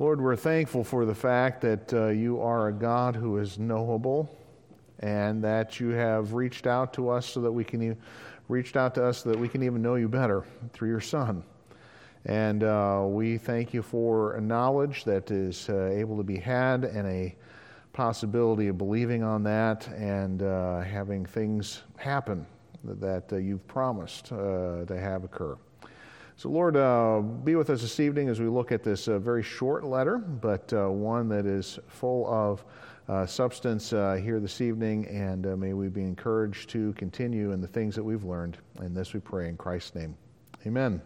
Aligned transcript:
Lord, 0.00 0.20
we're 0.20 0.34
thankful 0.34 0.82
for 0.82 1.04
the 1.04 1.14
fact 1.14 1.60
that 1.60 1.94
uh, 1.94 2.08
you 2.08 2.40
are 2.40 2.66
a 2.66 2.72
God 2.72 3.14
who 3.14 3.38
is 3.38 3.60
knowable 3.60 4.36
and 4.98 5.44
that 5.44 5.78
you 5.78 5.90
have 5.90 6.32
reached 6.32 6.66
out 6.66 6.92
to 6.94 7.10
us 7.10 7.26
so 7.26 7.40
that 7.42 7.52
we 7.52 7.62
can 7.62 7.92
e- 7.92 7.96
reached 8.48 8.76
out 8.76 8.96
to 8.96 9.04
us 9.04 9.22
so 9.22 9.30
that 9.30 9.38
we 9.38 9.48
can 9.48 9.62
even 9.62 9.82
know 9.82 9.94
you 9.94 10.08
better 10.08 10.42
through 10.72 10.88
your 10.88 11.00
Son. 11.00 11.44
And 12.24 12.64
uh, 12.64 13.04
we 13.06 13.38
thank 13.38 13.72
you 13.72 13.82
for 13.82 14.34
a 14.34 14.40
knowledge 14.40 15.04
that 15.04 15.30
is 15.30 15.68
uh, 15.68 15.84
able 15.84 16.16
to 16.16 16.24
be 16.24 16.38
had 16.38 16.82
and 16.82 17.06
a 17.06 17.36
possibility 17.92 18.66
of 18.66 18.76
believing 18.76 19.22
on 19.22 19.44
that 19.44 19.86
and 19.90 20.42
uh, 20.42 20.80
having 20.80 21.24
things 21.24 21.82
happen 21.98 22.44
that, 22.82 23.32
uh, 23.32 23.36
you've 23.36 23.66
promised 23.68 24.32
uh, 24.32 24.84
to 24.86 24.98
have 24.98 25.22
occur. 25.22 25.56
So, 26.36 26.48
Lord, 26.48 26.76
uh, 26.76 27.20
be 27.20 27.54
with 27.54 27.70
us 27.70 27.80
this 27.80 28.00
evening 28.00 28.28
as 28.28 28.40
we 28.40 28.48
look 28.48 28.72
at 28.72 28.82
this 28.82 29.06
uh, 29.06 29.20
very 29.20 29.42
short 29.42 29.84
letter, 29.84 30.18
but 30.18 30.72
uh, 30.72 30.88
one 30.88 31.28
that 31.28 31.46
is 31.46 31.78
full 31.86 32.26
of 32.26 32.64
uh, 33.08 33.24
substance 33.24 33.92
uh, 33.92 34.14
here 34.20 34.40
this 34.40 34.60
evening, 34.60 35.06
and 35.06 35.46
uh, 35.46 35.56
may 35.56 35.74
we 35.74 35.88
be 35.88 36.02
encouraged 36.02 36.70
to 36.70 36.92
continue 36.94 37.52
in 37.52 37.60
the 37.60 37.68
things 37.68 37.94
that 37.94 38.02
we've 38.02 38.24
learned. 38.24 38.58
And 38.80 38.96
this 38.96 39.14
we 39.14 39.20
pray 39.20 39.48
in 39.48 39.56
Christ's 39.56 39.94
name. 39.94 40.16
Amen. 40.66 41.00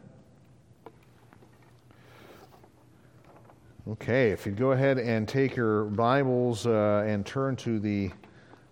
Okay, 3.86 4.30
if 4.30 4.46
you'd 4.46 4.56
go 4.56 4.72
ahead 4.72 4.98
and 4.98 5.28
take 5.28 5.54
your 5.54 5.84
Bibles 5.84 6.66
and 6.66 7.26
turn 7.26 7.54
to 7.56 7.78
the 7.78 8.10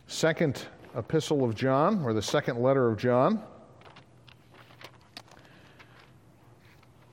second 0.06 0.62
epistle 0.96 1.44
of 1.44 1.54
John, 1.54 2.02
or 2.02 2.14
the 2.14 2.22
second 2.22 2.62
letter 2.62 2.88
of 2.88 2.96
John. 2.96 3.42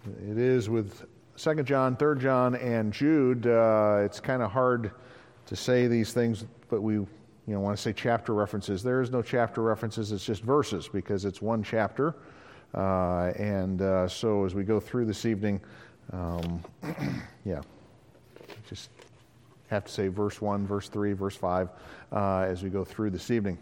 It 0.06 0.38
is 0.38 0.70
with 0.70 1.06
Second 1.38 1.66
John, 1.66 1.96
Third 1.96 2.20
John, 2.20 2.56
and 2.56 2.92
Jude. 2.92 3.48
Uh, 3.48 4.02
it's 4.04 4.20
kind 4.20 4.42
of 4.42 4.52
hard 4.52 4.92
to 5.46 5.56
say 5.56 5.88
these 5.88 6.12
things, 6.12 6.46
but 6.70 6.82
we 6.82 6.96
you 6.96 7.08
know, 7.48 7.62
want 7.62 7.78
to 7.78 7.82
say 7.82 7.94
chapter 7.94 8.34
references. 8.34 8.84
There 8.84 9.02
is 9.02 9.12
no 9.12 9.22
chapter 9.22 9.62
references, 9.62 10.12
it's 10.12 10.26
just 10.26 10.44
verses 10.44 10.90
because 10.90 11.24
it's 11.24 11.42
one 11.42 11.64
chapter. 11.64 12.16
Uh, 12.74 13.32
and 13.38 13.82
uh, 13.82 14.08
so 14.10 14.44
as 14.46 14.54
we 14.54 14.64
go 14.64 14.80
through 14.80 15.06
this 15.06 15.26
evening, 15.26 15.62
um, 16.12 16.62
yeah, 17.46 17.62
just 18.68 18.90
have 19.70 19.86
to 19.86 19.92
say 19.92 20.10
verse 20.10 20.42
1, 20.42 20.68
verse 20.68 20.90
3, 20.90 21.14
verse 21.14 21.38
5 21.38 21.70
uh, 22.12 22.40
as 22.40 22.62
we 22.62 22.70
go 22.70 22.84
through 22.84 23.10
this 23.10 23.32
evening. 23.32 23.58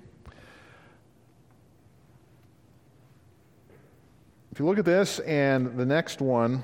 If 4.52 4.60
you 4.60 4.66
look 4.66 4.78
at 4.78 4.84
this 4.84 5.20
and 5.20 5.78
the 5.78 5.86
next 5.86 6.20
one 6.20 6.62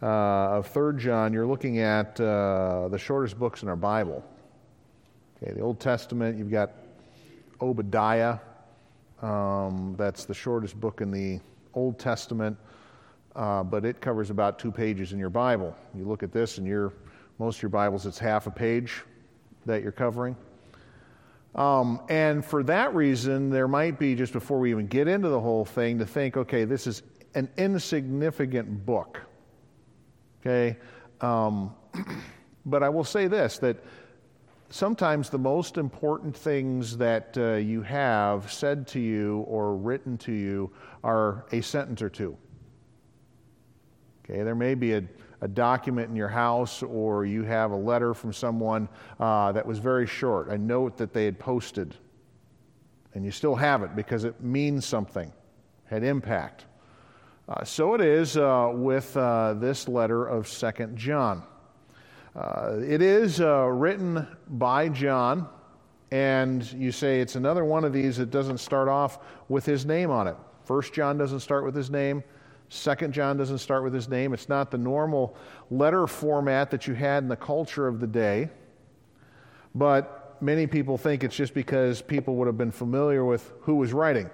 uh, 0.00 0.06
of 0.58 0.68
Third 0.68 0.96
John, 0.96 1.32
you're 1.32 1.46
looking 1.46 1.80
at 1.80 2.20
uh, 2.20 2.86
the 2.86 2.98
shortest 2.98 3.36
books 3.36 3.64
in 3.64 3.68
our 3.68 3.74
Bible. 3.74 4.24
Okay, 5.42 5.52
the 5.52 5.60
Old 5.60 5.80
Testament, 5.80 6.38
you've 6.38 6.52
got 6.52 6.70
Obadiah. 7.60 8.38
Um, 9.22 9.96
that's 9.98 10.24
the 10.24 10.32
shortest 10.32 10.78
book 10.78 11.00
in 11.00 11.10
the 11.10 11.40
Old 11.74 11.98
Testament, 11.98 12.56
uh, 13.34 13.64
but 13.64 13.84
it 13.84 14.00
covers 14.00 14.30
about 14.30 14.60
two 14.60 14.70
pages 14.70 15.12
in 15.12 15.18
your 15.18 15.30
Bible. 15.30 15.76
You 15.96 16.04
look 16.04 16.22
at 16.22 16.30
this, 16.30 16.58
and 16.58 16.66
your 16.66 16.92
most 17.40 17.56
of 17.56 17.62
your 17.62 17.70
Bibles, 17.70 18.06
it's 18.06 18.20
half 18.20 18.46
a 18.46 18.52
page 18.52 19.02
that 19.66 19.82
you're 19.82 19.90
covering. 19.90 20.36
Um, 21.54 22.00
and 22.08 22.44
for 22.44 22.62
that 22.64 22.94
reason, 22.94 23.50
there 23.50 23.68
might 23.68 23.98
be, 23.98 24.14
just 24.14 24.32
before 24.32 24.58
we 24.60 24.70
even 24.70 24.86
get 24.86 25.08
into 25.08 25.28
the 25.28 25.40
whole 25.40 25.64
thing, 25.64 25.98
to 25.98 26.06
think, 26.06 26.36
okay, 26.36 26.64
this 26.64 26.86
is 26.86 27.02
an 27.34 27.48
insignificant 27.56 28.86
book. 28.86 29.20
Okay? 30.40 30.78
Um, 31.20 31.74
but 32.66 32.82
I 32.82 32.88
will 32.88 33.04
say 33.04 33.26
this 33.26 33.58
that 33.58 33.76
sometimes 34.70 35.28
the 35.28 35.38
most 35.38 35.76
important 35.76 36.36
things 36.36 36.96
that 36.98 37.36
uh, 37.36 37.54
you 37.54 37.82
have 37.82 38.52
said 38.52 38.86
to 38.88 39.00
you 39.00 39.40
or 39.48 39.76
written 39.76 40.16
to 40.18 40.32
you 40.32 40.70
are 41.02 41.46
a 41.50 41.60
sentence 41.60 42.00
or 42.00 42.08
two. 42.08 42.36
Okay? 44.24 44.42
There 44.44 44.54
may 44.54 44.74
be 44.74 44.92
a 44.94 45.02
a 45.40 45.48
document 45.48 46.08
in 46.08 46.16
your 46.16 46.28
house 46.28 46.82
or 46.82 47.24
you 47.24 47.42
have 47.42 47.70
a 47.70 47.76
letter 47.76 48.14
from 48.14 48.32
someone 48.32 48.88
uh, 49.18 49.52
that 49.52 49.66
was 49.66 49.78
very 49.78 50.06
short, 50.06 50.48
a 50.48 50.58
note 50.58 50.96
that 50.96 51.12
they 51.12 51.24
had 51.24 51.38
posted, 51.38 51.96
and 53.14 53.24
you 53.24 53.30
still 53.30 53.54
have 53.54 53.82
it 53.82 53.96
because 53.96 54.24
it 54.24 54.40
means 54.42 54.84
something, 54.84 55.32
had 55.86 56.04
impact. 56.04 56.66
Uh, 57.48 57.64
so 57.64 57.94
it 57.94 58.00
is 58.00 58.36
uh, 58.36 58.70
with 58.72 59.16
uh, 59.16 59.54
this 59.54 59.88
letter 59.88 60.26
of 60.26 60.46
Second 60.46 60.96
John. 60.96 61.42
Uh, 62.36 62.76
it 62.80 63.02
is 63.02 63.40
uh, 63.40 63.64
written 63.64 64.26
by 64.50 64.88
John, 64.88 65.48
and 66.12 66.70
you 66.72 66.92
say 66.92 67.20
it's 67.20 67.34
another 67.34 67.64
one 67.64 67.84
of 67.84 67.92
these 67.92 68.18
that 68.18 68.30
doesn't 68.30 68.58
start 68.58 68.88
off 68.88 69.18
with 69.48 69.66
his 69.66 69.84
name 69.84 70.10
on 70.10 70.28
it. 70.28 70.36
First 70.64 70.92
John 70.92 71.18
doesn't 71.18 71.40
start 71.40 71.64
with 71.64 71.74
his 71.74 71.90
name. 71.90 72.22
Second 72.70 73.12
John 73.12 73.36
doesn't 73.36 73.58
start 73.58 73.82
with 73.82 73.92
his 73.92 74.08
name. 74.08 74.32
It's 74.32 74.48
not 74.48 74.70
the 74.70 74.78
normal 74.78 75.36
letter 75.70 76.06
format 76.06 76.70
that 76.70 76.86
you 76.86 76.94
had 76.94 77.24
in 77.24 77.28
the 77.28 77.36
culture 77.36 77.88
of 77.88 77.98
the 77.98 78.06
day. 78.06 78.48
But 79.74 80.40
many 80.40 80.68
people 80.68 80.96
think 80.96 81.24
it's 81.24 81.34
just 81.34 81.52
because 81.52 82.00
people 82.00 82.36
would 82.36 82.46
have 82.46 82.56
been 82.56 82.70
familiar 82.70 83.24
with 83.24 83.52
who 83.62 83.74
was 83.74 83.92
writing. 83.92 84.30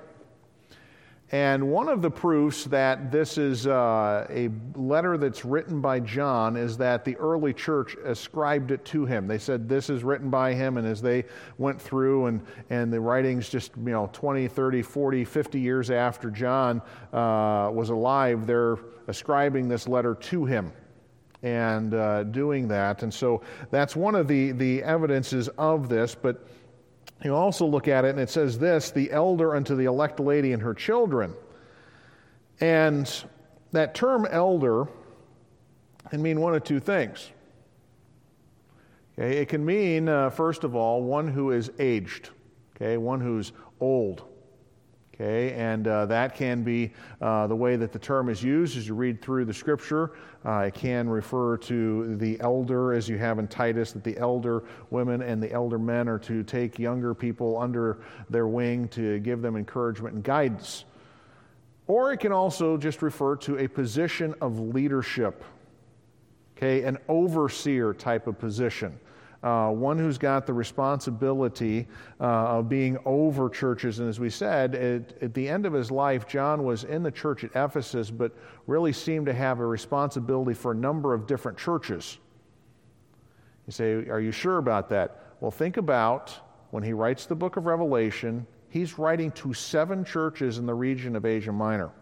And 1.32 1.72
one 1.72 1.88
of 1.88 2.02
the 2.02 2.10
proofs 2.10 2.64
that 2.66 3.10
this 3.10 3.36
is 3.36 3.66
uh, 3.66 4.28
a 4.30 4.48
letter 4.76 5.18
that's 5.18 5.44
written 5.44 5.80
by 5.80 5.98
John 5.98 6.56
is 6.56 6.76
that 6.76 7.04
the 7.04 7.16
early 7.16 7.52
church 7.52 7.96
ascribed 8.04 8.70
it 8.70 8.84
to 8.86 9.06
him. 9.06 9.26
They 9.26 9.38
said 9.38 9.68
this 9.68 9.90
is 9.90 10.04
written 10.04 10.30
by 10.30 10.54
him, 10.54 10.76
and 10.76 10.86
as 10.86 11.02
they 11.02 11.24
went 11.58 11.82
through 11.82 12.26
and, 12.26 12.46
and 12.70 12.92
the 12.92 13.00
writings 13.00 13.48
just, 13.48 13.72
you 13.76 13.90
know, 13.90 14.08
20, 14.12 14.46
30, 14.46 14.82
40, 14.82 15.24
50 15.24 15.60
years 15.60 15.90
after 15.90 16.30
John 16.30 16.80
uh, 17.12 17.70
was 17.72 17.90
alive, 17.90 18.46
they're 18.46 18.78
ascribing 19.08 19.68
this 19.68 19.88
letter 19.88 20.14
to 20.14 20.44
him 20.44 20.72
and 21.42 21.94
uh, 21.94 22.22
doing 22.24 22.68
that. 22.68 23.02
And 23.02 23.12
so 23.12 23.42
that's 23.70 23.96
one 23.96 24.14
of 24.14 24.28
the, 24.28 24.52
the 24.52 24.82
evidences 24.84 25.48
of 25.58 25.88
this. 25.88 26.14
But 26.14 26.46
you 27.24 27.34
also 27.34 27.66
look 27.66 27.88
at 27.88 28.04
it 28.04 28.10
and 28.10 28.20
it 28.20 28.30
says 28.30 28.58
this 28.58 28.90
the 28.90 29.10
elder 29.10 29.56
unto 29.56 29.74
the 29.74 29.84
elect 29.84 30.20
lady 30.20 30.52
and 30.52 30.62
her 30.62 30.74
children. 30.74 31.34
And 32.60 33.10
that 33.72 33.94
term 33.94 34.26
elder 34.30 34.86
can 36.10 36.22
mean 36.22 36.40
one 36.40 36.54
of 36.54 36.64
two 36.64 36.80
things. 36.80 37.30
Okay, 39.18 39.38
it 39.38 39.48
can 39.48 39.64
mean, 39.64 40.08
uh, 40.08 40.30
first 40.30 40.62
of 40.62 40.76
all, 40.76 41.02
one 41.02 41.26
who 41.26 41.50
is 41.50 41.70
aged, 41.78 42.30
okay, 42.74 42.98
one 42.98 43.20
who's 43.20 43.52
old. 43.80 44.24
Okay, 45.18 45.54
and 45.54 45.88
uh, 45.88 46.04
that 46.06 46.34
can 46.34 46.62
be 46.62 46.92
uh, 47.22 47.46
the 47.46 47.56
way 47.56 47.76
that 47.76 47.90
the 47.90 47.98
term 47.98 48.28
is 48.28 48.42
used 48.42 48.76
as 48.76 48.86
you 48.86 48.94
read 48.94 49.22
through 49.22 49.46
the 49.46 49.54
scripture. 49.54 50.12
Uh, 50.44 50.64
it 50.66 50.74
can 50.74 51.08
refer 51.08 51.56
to 51.56 52.16
the 52.16 52.38
elder, 52.40 52.92
as 52.92 53.08
you 53.08 53.16
have 53.16 53.38
in 53.38 53.48
Titus, 53.48 53.92
that 53.92 54.04
the 54.04 54.18
elder 54.18 54.64
women 54.90 55.22
and 55.22 55.42
the 55.42 55.50
elder 55.50 55.78
men 55.78 56.06
are 56.06 56.18
to 56.18 56.42
take 56.42 56.78
younger 56.78 57.14
people 57.14 57.56
under 57.56 57.96
their 58.28 58.46
wing 58.46 58.88
to 58.88 59.18
give 59.20 59.40
them 59.40 59.56
encouragement 59.56 60.14
and 60.16 60.22
guidance. 60.22 60.84
Or 61.86 62.12
it 62.12 62.18
can 62.18 62.32
also 62.32 62.76
just 62.76 63.00
refer 63.00 63.36
to 63.36 63.58
a 63.58 63.68
position 63.68 64.34
of 64.42 64.58
leadership, 64.58 65.44
okay, 66.58 66.82
an 66.82 66.98
overseer 67.08 67.94
type 67.94 68.26
of 68.26 68.38
position 68.38 69.00
uh, 69.46 69.70
one 69.70 69.96
who's 69.96 70.18
got 70.18 70.44
the 70.44 70.52
responsibility 70.52 71.86
uh, 72.20 72.24
of 72.24 72.68
being 72.68 72.98
over 73.04 73.48
churches. 73.48 74.00
And 74.00 74.08
as 74.08 74.18
we 74.18 74.28
said, 74.28 74.74
at, 74.74 75.22
at, 75.22 75.34
the 75.34 75.48
end 75.48 75.66
of 75.66 75.72
his 75.72 75.88
life, 75.88 76.26
John 76.26 76.64
was 76.64 76.82
in 76.82 77.04
the 77.04 77.12
church 77.12 77.44
at 77.44 77.50
Ephesus, 77.54 78.10
but 78.10 78.32
really 78.66 78.92
seemed 78.92 79.26
to 79.26 79.32
have 79.32 79.60
a 79.60 79.64
responsibility 79.64 80.52
for 80.52 80.72
a 80.72 80.74
number 80.74 81.14
of 81.14 81.28
different 81.28 81.56
churches. 81.56 82.18
You 83.68 83.72
say, 83.72 83.92
Are 84.08 84.20
you 84.20 84.32
sure 84.32 84.58
about 84.58 84.88
that? 84.88 85.36
Well, 85.38 85.52
think 85.52 85.76
about 85.76 86.34
when 86.72 86.82
he 86.82 86.92
writes 86.92 87.26
the 87.26 87.36
book 87.36 87.56
of 87.56 87.66
Revelation, 87.66 88.48
he's 88.68 88.98
writing 88.98 89.30
to 89.32 89.54
seven 89.54 90.04
churches 90.04 90.58
in 90.58 90.66
the 90.66 90.74
region 90.74 91.14
of 91.14 91.24
Asia 91.24 91.52
Minor 91.52 91.92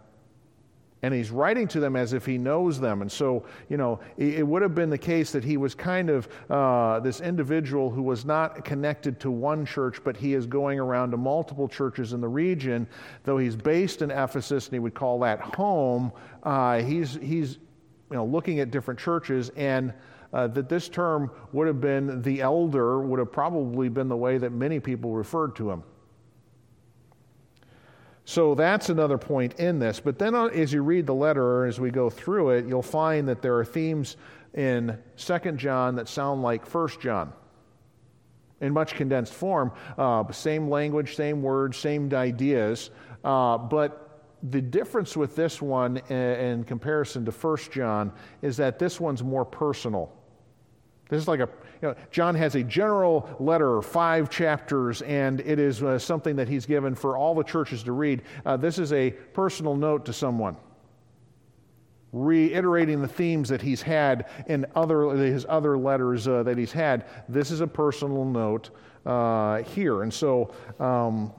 and 1.05 1.13
he's 1.13 1.31
writing 1.31 1.69
to 1.69 1.81
them 1.81 1.97
as 1.97 2.15
if 2.15 2.25
he 2.25 2.39
knows 2.39 2.81
them. 2.81 3.03
And 3.03 3.13
so, 3.13 3.45
you 3.69 3.77
know, 3.77 4.01
it, 4.17 4.39
it 4.39 4.43
would 4.43 4.63
have 4.63 4.75
been 4.75 4.89
the 4.89 4.97
case 4.97 5.33
that 5.33 5.45
he 5.45 5.59
was 5.59 5.75
kind 5.75 6.09
of 6.09 6.27
uh, 6.49 6.99
this 7.01 7.21
individual 7.21 7.91
who 7.91 8.01
was 8.01 8.25
not 8.25 8.65
connected 8.65 9.21
to 9.21 9.31
one 9.31 9.67
church, 9.67 10.03
but 10.03 10.17
he 10.17 10.33
is 10.33 10.47
going 10.47 10.81
around 10.81 11.11
to 11.11 11.19
multiple 11.19 11.69
churches 11.69 12.15
in 12.15 12.23
the 12.23 12.29
region. 12.29 12.87
Though 13.25 13.37
he's 13.37 13.55
based 13.55 14.01
in 14.01 14.11
Ephesus 14.11 14.65
and 14.65 14.73
he 14.73 14.79
would 14.79 14.95
call 14.95 15.19
that 15.21 15.43
home, 15.43 16.11
uh, 16.43 16.81
he's, 16.81 17.17
he's 17.17 17.59
you 18.11 18.17
know, 18.17 18.25
looking 18.25 18.61
at 18.61 18.71
different 18.71 18.99
churches 18.99 19.51
and 19.57 19.93
uh, 20.33 20.47
that 20.47 20.71
this 20.71 20.89
term 20.89 21.31
would 21.53 21.67
have 21.67 21.83
been 21.83 22.23
the 22.23 22.41
elder, 22.41 23.03
would 23.03 23.19
have 23.19 23.31
probably 23.31 23.91
been 23.91 24.09
the 24.09 24.17
way 24.17 24.39
that 24.39 24.53
many 24.53 24.81
people 24.81 25.13
referred 25.13 25.55
to 25.57 25.71
him. 25.71 25.83
So 28.25 28.55
that's 28.55 28.89
another 28.89 29.19
point 29.19 29.55
in 29.61 29.79
this. 29.79 30.01
But 30.01 30.19
then 30.19 30.35
uh, 30.35 30.47
as 30.47 30.73
you 30.73 30.83
read 30.83 31.07
the 31.07 31.15
letter, 31.15 31.43
or 31.43 31.67
as 31.67 31.79
we 31.79 31.91
go 31.91 32.09
through 32.09 32.51
it, 32.51 32.67
you'll 32.67 32.83
find 32.83 33.29
that 33.29 33.43
there 33.43 33.57
are 33.59 33.65
themes 33.65 34.17
in 34.55 34.99
2 35.17 35.39
John 35.53 35.97
that 35.97 36.09
sound 36.09 36.43
like 36.43 36.67
1 36.73 36.89
John 37.01 37.33
in 38.61 38.73
much 38.73 38.95
condensed 38.95 39.35
form. 39.35 39.73
Uh, 39.99 40.31
same 40.33 40.69
language, 40.69 41.17
same 41.17 41.43
words, 41.43 41.77
same 41.77 42.13
ideas. 42.15 42.91
Uh, 43.23 43.59
but 43.59 44.23
the 44.51 44.61
difference 44.61 45.17
with 45.17 45.37
this 45.37 45.61
one 45.61 45.99
in, 46.09 46.17
in 46.17 46.65
comparison 46.65 47.25
to 47.27 47.31
1 47.31 47.57
John 47.73 48.13
is 48.41 48.57
that 48.57 48.79
this 48.79 49.01
one's 49.01 49.23
more 49.23 49.45
personal. 49.45 50.11
This 51.15 51.23
is 51.23 51.29
like 51.29 51.41
a, 51.41 51.49
you 51.81 51.89
know, 51.89 51.95
John 52.11 52.35
has 52.35 52.57
a 52.57 52.63
general 52.65 53.29
letter, 53.39 53.81
five 53.83 54.31
chapters, 54.31 55.01
and 55.03 55.41
it 55.41 55.61
is 55.61 55.83
uh, 55.83 55.97
something 55.99 56.35
that 56.37 56.49
he's 56.49 56.67
given 56.67 56.97
for 56.97 57.17
all 57.17 57.35
the 57.37 57.45
churches 57.45 57.85
to 57.85 57.93
read. 57.93 58.23
Uh, 58.45 58.57
this 58.57 58.79
is 58.81 58.93
a 58.93 59.13
personal 59.33 59.77
note 59.77 60.05
to 60.07 60.13
someone, 60.13 60.57
reiterating 62.13 63.01
the 63.01 63.09
themes 63.09 63.49
that 63.49 63.63
he's 63.63 63.81
had 63.81 64.29
in 64.49 64.67
other, 64.75 65.11
his 65.11 65.47
other 65.49 65.79
letters 65.79 66.27
uh, 66.27 66.43
that 66.43 66.59
he's 66.59 66.73
had. 66.73 67.05
This 67.29 67.53
is 67.53 67.61
a 67.61 67.67
personal 67.67 68.25
note 68.25 68.71
uh, 69.07 69.63
here. 69.63 70.03
And 70.03 70.13
so 70.13 70.53
um, 70.81 71.33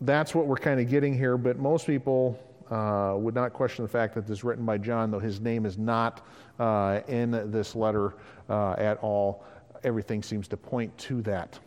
that's 0.00 0.34
what 0.34 0.46
we're 0.46 0.56
kind 0.56 0.80
of 0.80 0.88
getting 0.88 1.12
here, 1.12 1.36
but 1.36 1.58
most 1.58 1.86
people 1.86 2.42
uh, 2.70 3.14
would 3.16 3.34
not 3.34 3.52
question 3.52 3.84
the 3.84 3.88
fact 3.88 4.14
that 4.14 4.26
this 4.26 4.38
is 4.38 4.44
written 4.44 4.64
by 4.64 4.78
John, 4.78 5.10
though 5.10 5.18
his 5.18 5.40
name 5.40 5.66
is 5.66 5.78
not 5.78 6.26
uh, 6.58 7.00
in 7.08 7.30
this 7.50 7.74
letter 7.74 8.14
uh, 8.48 8.72
at 8.72 8.98
all. 8.98 9.44
Everything 9.84 10.22
seems 10.22 10.48
to 10.48 10.56
point 10.56 10.96
to 10.98 11.22
that. 11.22 11.58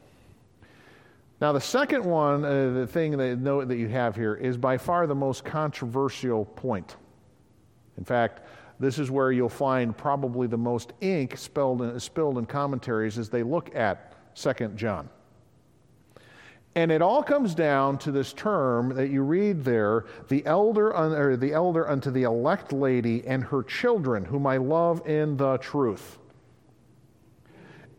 Now, 1.39 1.51
the 1.51 1.61
second 1.61 2.05
one, 2.05 2.45
uh, 2.45 2.71
the 2.71 2.87
thing 2.87 3.17
that, 3.17 3.39
note 3.39 3.67
that 3.67 3.77
you 3.77 3.87
have 3.87 4.15
here, 4.15 4.35
is 4.35 4.57
by 4.57 4.77
far 4.77 5.07
the 5.07 5.15
most 5.15 5.43
controversial 5.43 6.45
point. 6.45 6.97
In 7.97 8.05
fact, 8.05 8.41
this 8.79 8.99
is 8.99 9.09
where 9.09 9.31
you'll 9.31 9.49
find 9.49 9.97
probably 9.97 10.47
the 10.47 10.57
most 10.57 10.93
ink 11.01 11.37
spilled 11.37 11.81
in, 11.81 11.99
spilled 11.99 12.37
in 12.37 12.45
commentaries 12.45 13.17
as 13.17 13.29
they 13.29 13.43
look 13.43 13.75
at 13.75 14.13
Second 14.33 14.77
John. 14.77 15.09
And 16.73 16.89
it 16.91 17.01
all 17.01 17.21
comes 17.21 17.53
down 17.53 17.97
to 17.99 18.11
this 18.11 18.31
term 18.31 18.95
that 18.95 19.09
you 19.09 19.23
read 19.23 19.63
there 19.63 20.05
the 20.29 20.45
elder, 20.45 20.95
or 20.95 21.35
the 21.35 21.51
elder 21.53 21.87
unto 21.89 22.11
the 22.11 22.23
elect 22.23 22.71
lady 22.71 23.25
and 23.27 23.43
her 23.43 23.61
children, 23.63 24.23
whom 24.23 24.47
I 24.47 24.57
love 24.57 25.05
in 25.05 25.35
the 25.35 25.57
truth. 25.57 26.17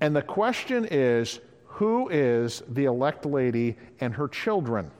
And 0.01 0.17
the 0.17 0.23
question 0.23 0.87
is 0.91 1.41
who 1.67 2.09
is 2.09 2.63
the 2.69 2.87
elect 2.87 3.27
lady 3.27 3.77
and 4.01 4.15
her 4.15 4.29
children? 4.29 4.91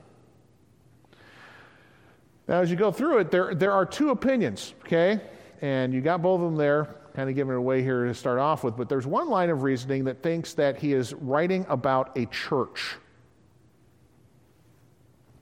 Now, 2.47 2.61
as 2.61 2.69
you 2.69 2.75
go 2.75 2.91
through 2.91 3.19
it, 3.19 3.31
there, 3.31 3.55
there 3.55 3.71
are 3.71 3.85
two 3.85 4.09
opinions, 4.09 4.73
okay? 4.81 5.19
And 5.61 5.93
you 5.93 6.01
got 6.01 6.21
both 6.21 6.41
of 6.41 6.45
them 6.45 6.57
there, 6.57 6.95
kind 7.15 7.29
of 7.29 7.35
giving 7.35 7.53
it 7.53 7.57
away 7.57 7.81
here 7.81 8.05
to 8.05 8.13
start 8.13 8.37
off 8.37 8.63
with. 8.63 8.75
But 8.75 8.89
there's 8.89 9.07
one 9.07 9.29
line 9.29 9.49
of 9.49 9.63
reasoning 9.63 10.03
that 10.05 10.21
thinks 10.21 10.53
that 10.55 10.77
he 10.77 10.93
is 10.93 11.13
writing 11.13 11.65
about 11.69 12.17
a 12.17 12.25
church. 12.27 12.95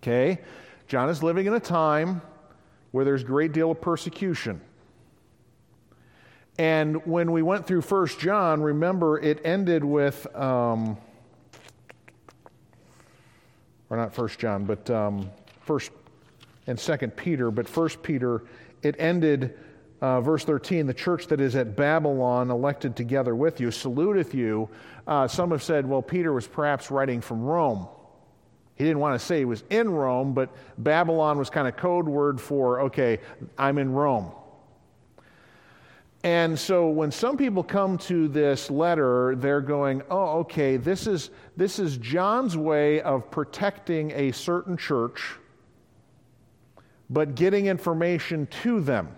Okay? 0.02 0.40
John 0.88 1.10
is 1.10 1.22
living 1.22 1.46
in 1.46 1.54
a 1.54 1.60
time 1.60 2.22
where 2.92 3.06
there's 3.06 3.22
a 3.22 3.26
great 3.26 3.52
deal 3.52 3.72
of 3.72 3.80
persecution. 3.80 4.60
And 6.58 7.06
when 7.06 7.32
we 7.32 7.42
went 7.42 7.66
through 7.66 7.82
First 7.82 8.20
John, 8.20 8.62
remember 8.62 9.20
it 9.20 9.42
ended 9.46 9.84
with, 9.84 10.28
um, 10.36 10.98
or 13.90 13.98
not 13.98 14.14
First 14.14 14.40
John, 14.40 14.66
but 14.66 14.90
um, 14.90 15.30
First 15.62 15.92
and 16.68 16.80
Second 16.80 17.16
Peter. 17.16 17.52
But 17.52 17.68
First 17.68 18.04
Peter, 18.04 18.44
it 18.82 18.96
ended 19.00 19.58
uh, 20.02 20.20
verse 20.20 20.44
13, 20.44 20.88
the 20.88 20.94
church 20.94 21.28
that 21.28 21.40
is 21.40 21.56
at 21.56 21.76
Babylon, 21.76 22.50
elected 22.50 22.96
together 22.96 23.36
with 23.36 23.62
you, 23.62 23.70
saluteth 23.70 24.34
you. 24.34 24.68
Uh, 25.06 25.28
some 25.28 25.52
have 25.52 25.62
said, 25.62 25.88
well, 25.88 26.02
Peter 26.02 26.34
was 26.34 26.48
perhaps 26.48 26.90
writing 26.90 27.22
from 27.22 27.42
Rome. 27.44 27.88
He 28.82 28.88
didn't 28.88 29.00
want 29.00 29.20
to 29.20 29.24
say 29.24 29.38
he 29.38 29.46
was 29.46 29.64
in 29.70 29.92
Rome, 29.92 30.34
but 30.34 30.50
Babylon 30.80 31.38
was 31.38 31.52
kind 31.52 31.68
of 31.68 31.78
code 31.78 32.08
word 32.08 32.42
for, 32.42 32.82
okay, 32.82 33.20
I'm 33.56 33.78
in 33.78 33.92
Rome. 33.94 34.32
And 36.24 36.58
so 36.58 36.90
when 36.90 37.12
some 37.12 37.38
people 37.38 37.64
come 37.64 38.00
to 38.00 38.28
this 38.28 38.72
letter, 38.72 39.36
they're 39.36 39.62
going, 39.62 40.02
oh, 40.10 40.40
okay, 40.40 40.78
this 40.78 41.06
is, 41.06 41.30
this 41.56 41.78
is 41.78 41.98
John's 41.98 42.58
way 42.58 43.02
of 43.02 43.30
protecting 43.30 44.10
a 44.16 44.32
certain 44.32 44.76
church, 44.76 45.36
but 47.08 47.36
getting 47.36 47.68
information 47.68 48.48
to 48.64 48.82
them. 48.82 49.16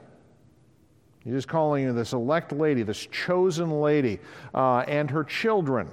He's 1.24 1.36
just 1.36 1.48
calling 1.48 1.96
this 1.96 2.12
elect 2.12 2.52
lady, 2.52 2.84
this 2.84 3.06
chosen 3.06 3.80
lady, 3.80 4.20
uh, 4.54 4.80
and 4.80 5.10
her 5.10 5.24
children. 5.24 5.90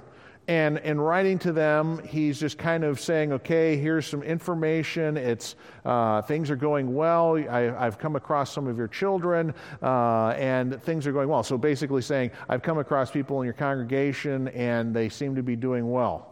And 0.47 0.79
in 0.79 0.99
writing 0.99 1.37
to 1.39 1.51
them, 1.51 2.01
he's 2.03 2.39
just 2.39 2.57
kind 2.57 2.83
of 2.83 2.99
saying, 2.99 3.31
okay, 3.31 3.77
here's 3.77 4.07
some 4.07 4.23
information. 4.23 5.15
It's, 5.15 5.55
uh, 5.85 6.23
things 6.23 6.49
are 6.49 6.55
going 6.55 6.93
well. 6.93 7.37
I, 7.37 7.61
have 7.61 7.99
come 7.99 8.15
across 8.15 8.51
some 8.51 8.67
of 8.67 8.77
your 8.77 8.87
children, 8.87 9.53
uh, 9.81 10.29
and 10.29 10.81
things 10.81 11.05
are 11.05 11.11
going 11.11 11.29
well. 11.29 11.43
So 11.43 11.57
basically 11.57 12.01
saying, 12.01 12.31
I've 12.49 12.63
come 12.63 12.79
across 12.79 13.11
people 13.11 13.39
in 13.41 13.45
your 13.45 13.53
congregation, 13.53 14.47
and 14.49 14.95
they 14.95 15.09
seem 15.09 15.35
to 15.35 15.43
be 15.43 15.55
doing 15.55 15.89
well. 15.89 16.31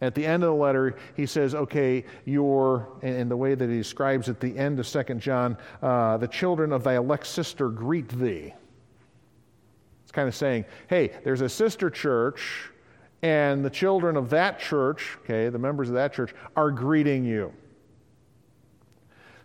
At 0.00 0.14
the 0.14 0.24
end 0.24 0.44
of 0.44 0.50
the 0.50 0.54
letter, 0.54 0.96
he 1.16 1.26
says, 1.26 1.54
okay, 1.54 2.04
your, 2.24 2.88
in 3.02 3.28
the 3.28 3.36
way 3.36 3.54
that 3.54 3.68
he 3.68 3.78
describes 3.78 4.28
at 4.28 4.38
the 4.38 4.56
end 4.56 4.78
of 4.78 4.86
2 4.86 5.14
John, 5.14 5.56
uh, 5.82 6.18
the 6.18 6.28
children 6.28 6.72
of 6.72 6.84
thy 6.84 6.96
elect 6.96 7.26
sister 7.26 7.68
greet 7.68 8.08
thee. 8.10 8.54
It's 10.04 10.12
kind 10.12 10.28
of 10.28 10.36
saying, 10.36 10.66
hey, 10.88 11.12
there's 11.24 11.40
a 11.40 11.48
sister 11.48 11.90
church 11.90 12.70
and 13.22 13.64
the 13.64 13.70
children 13.70 14.16
of 14.16 14.30
that 14.30 14.60
church, 14.60 15.18
okay, 15.24 15.48
the 15.48 15.58
members 15.58 15.88
of 15.88 15.94
that 15.94 16.12
church, 16.12 16.34
are 16.56 16.70
greeting 16.70 17.24
you. 17.24 17.52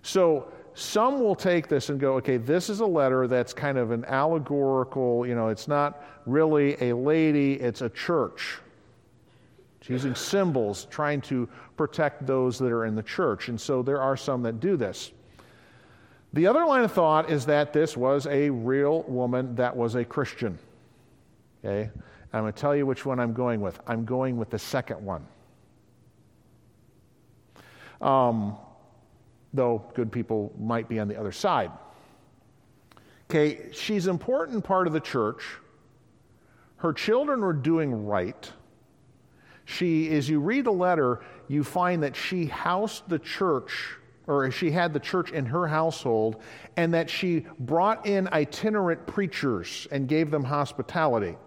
So 0.04 0.52
some 0.76 1.20
will 1.20 1.36
take 1.36 1.68
this 1.68 1.90
and 1.90 2.00
go, 2.00 2.16
okay, 2.16 2.38
this 2.38 2.70
is 2.70 2.82
a 2.82 2.86
letter 2.86 3.28
that's 3.28 3.54
kind 3.54 3.78
of 3.78 3.92
an 3.92 4.06
allegorical, 4.06 5.26
you 5.26 5.36
know, 5.36 5.48
it's 5.48 5.68
not 5.68 6.04
really 6.26 6.78
a 6.82 6.96
lady, 6.96 7.54
it's 7.54 7.82
a 7.82 7.90
church. 7.90 8.60
It's 9.80 9.90
using 9.90 10.16
symbols, 10.16 10.86
trying 10.90 11.22
to 11.22 11.50
protect 11.76 12.26
those 12.26 12.58
that 12.60 12.72
are 12.72 12.86
in 12.86 12.96
the 12.96 13.04
church. 13.04 13.50
And 13.50 13.60
so 13.60 13.82
there 13.82 14.02
are 14.02 14.16
some 14.16 14.42
that 14.44 14.60
do 14.60 14.78
this. 14.78 15.12
The 16.34 16.48
other 16.48 16.66
line 16.66 16.84
of 16.84 16.92
thought 16.92 17.30
is 17.30 17.46
that 17.46 17.74
this 17.74 17.96
was 17.96 18.26
a 18.26 18.50
real 18.50 19.04
woman 19.04 19.56
that 19.56 19.76
was 19.76 19.96
a 19.96 20.06
Christian. 20.06 20.58
Okay? 21.64 21.92
I'm 22.34 22.42
going 22.42 22.54
to 22.54 22.60
tell 22.60 22.76
you 22.76 22.88
which 22.88 23.06
one 23.06 23.20
I'm 23.20 23.34
going 23.34 23.62
with. 23.62 23.80
I'm 23.86 24.06
going 24.06 24.38
with 24.38 24.50
the 24.50 24.58
second 24.58 25.06
one. 25.06 25.28
Um, 28.02 28.58
though 29.54 29.86
good 29.94 30.12
people 30.12 30.52
might 30.60 30.90
be 30.90 31.00
on 31.00 31.08
the 31.08 31.18
other 31.18 31.32
side. 31.32 31.72
Okay, 33.30 33.72
she's 33.72 34.08
an 34.08 34.12
important 34.12 34.64
part 34.64 34.88
of 34.88 34.94
the 34.94 35.00
church. 35.00 35.44
Her 36.78 36.92
children 36.92 37.40
were 37.42 37.54
doing 37.54 38.06
right. 38.06 38.52
She, 39.66 40.10
as 40.10 40.28
you 40.28 40.40
read 40.40 40.66
the 40.66 40.72
letter, 40.72 41.22
you 41.48 41.64
find 41.64 42.04
that 42.04 42.16
she 42.16 42.48
housed 42.48 43.08
the 43.08 43.20
church, 43.20 43.96
or 44.28 44.50
she 44.52 44.72
had 44.72 44.92
the 44.92 45.00
church 45.00 45.32
in 45.32 45.46
her 45.46 45.68
household, 45.68 46.42
and 46.76 46.94
that 46.96 47.10
she 47.10 47.46
brought 47.60 48.06
in 48.06 48.28
itinerant 48.34 49.06
preachers 49.06 49.88
and 49.92 50.08
gave 50.08 50.32
them 50.32 50.44
hospitality 50.44 51.38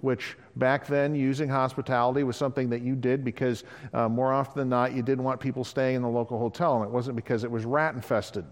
which 0.00 0.36
back 0.56 0.86
then 0.86 1.14
using 1.14 1.48
hospitality 1.48 2.22
was 2.22 2.36
something 2.36 2.70
that 2.70 2.82
you 2.82 2.94
did 2.94 3.24
because 3.24 3.64
uh, 3.92 4.08
more 4.08 4.32
often 4.32 4.58
than 4.58 4.68
not 4.68 4.92
you 4.92 5.02
didn't 5.02 5.24
want 5.24 5.40
people 5.40 5.64
staying 5.64 5.96
in 5.96 6.02
the 6.02 6.08
local 6.08 6.38
hotel 6.38 6.76
and 6.76 6.84
it 6.84 6.90
wasn't 6.90 7.14
because 7.14 7.44
it 7.44 7.50
was 7.50 7.64
rat 7.64 7.94
infested 7.94 8.44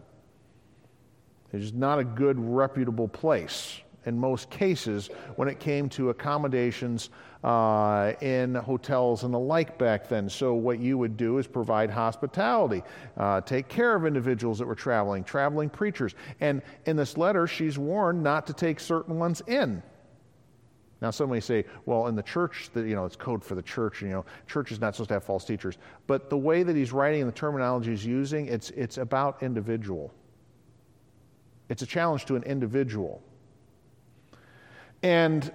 it 1.53 1.57
was 1.57 1.73
not 1.73 1.99
a 1.99 2.05
good 2.05 2.39
reputable 2.39 3.09
place 3.09 3.81
in 4.07 4.19
most 4.19 4.51
cases 4.51 5.11
when 5.37 5.49
it 5.49 5.61
came 5.61 5.89
to 5.91 6.11
accommodations 6.11 7.11
uh, 7.45 8.13
in 8.21 8.55
hotels 8.55 9.23
and 9.23 9.33
the 9.33 9.39
like 9.39 9.79
back 9.79 10.09
then. 10.09 10.29
So, 10.29 10.55
what 10.55 10.81
you 10.81 10.99
would 10.99 11.17
do 11.17 11.39
is 11.39 11.47
provide 11.47 11.91
hospitality, 11.91 12.83
uh, 13.17 13.41
take 13.43 13.69
care 13.69 13.95
of 13.95 14.07
individuals 14.07 14.59
that 14.59 14.67
were 14.67 14.75
traveling, 14.75 15.23
traveling 15.23 15.69
preachers. 15.69 16.15
And 16.41 16.63
in 16.87 16.97
this 16.97 17.17
letter, 17.17 17.47
she's 17.47 17.79
warned 17.79 18.23
not 18.23 18.47
to 18.49 18.53
take 18.53 18.81
certain 18.81 19.19
ones 19.19 19.43
in. 19.47 19.83
Now, 21.01 21.11
some 21.11 21.31
may 21.31 21.41
say, 21.41 21.65
well, 21.87 22.09
in 22.09 22.17
the 22.17 22.23
church, 22.23 22.71
the, 22.73 22.81
you 22.81 22.95
know, 22.95 23.05
it's 23.05 23.17
code 23.17 23.45
for 23.45 23.55
the 23.55 23.63
church. 23.63 24.03
You 24.03 24.09
know, 24.09 24.25
church 24.47 24.73
is 24.73 24.81
not 24.81 24.95
supposed 24.95 25.09
to 25.09 25.15
have 25.15 25.25
false 25.25 25.45
teachers. 25.45 25.79
But 26.07 26.29
the 26.29 26.37
way 26.37 26.63
that 26.63 26.75
he's 26.75 26.93
writing 26.93 27.21
and 27.23 27.29
the 27.31 27.35
terminology 27.37 27.91
he's 27.91 28.05
using, 28.05 28.47
it's, 28.47 28.71
it's 28.71 28.99
about 28.99 29.43
individual. 29.43 30.13
It's 31.69 31.83
a 31.83 31.87
challenge 31.87 32.25
to 32.27 32.37
an 32.37 32.43
individual. 32.43 33.23
And 35.03 35.53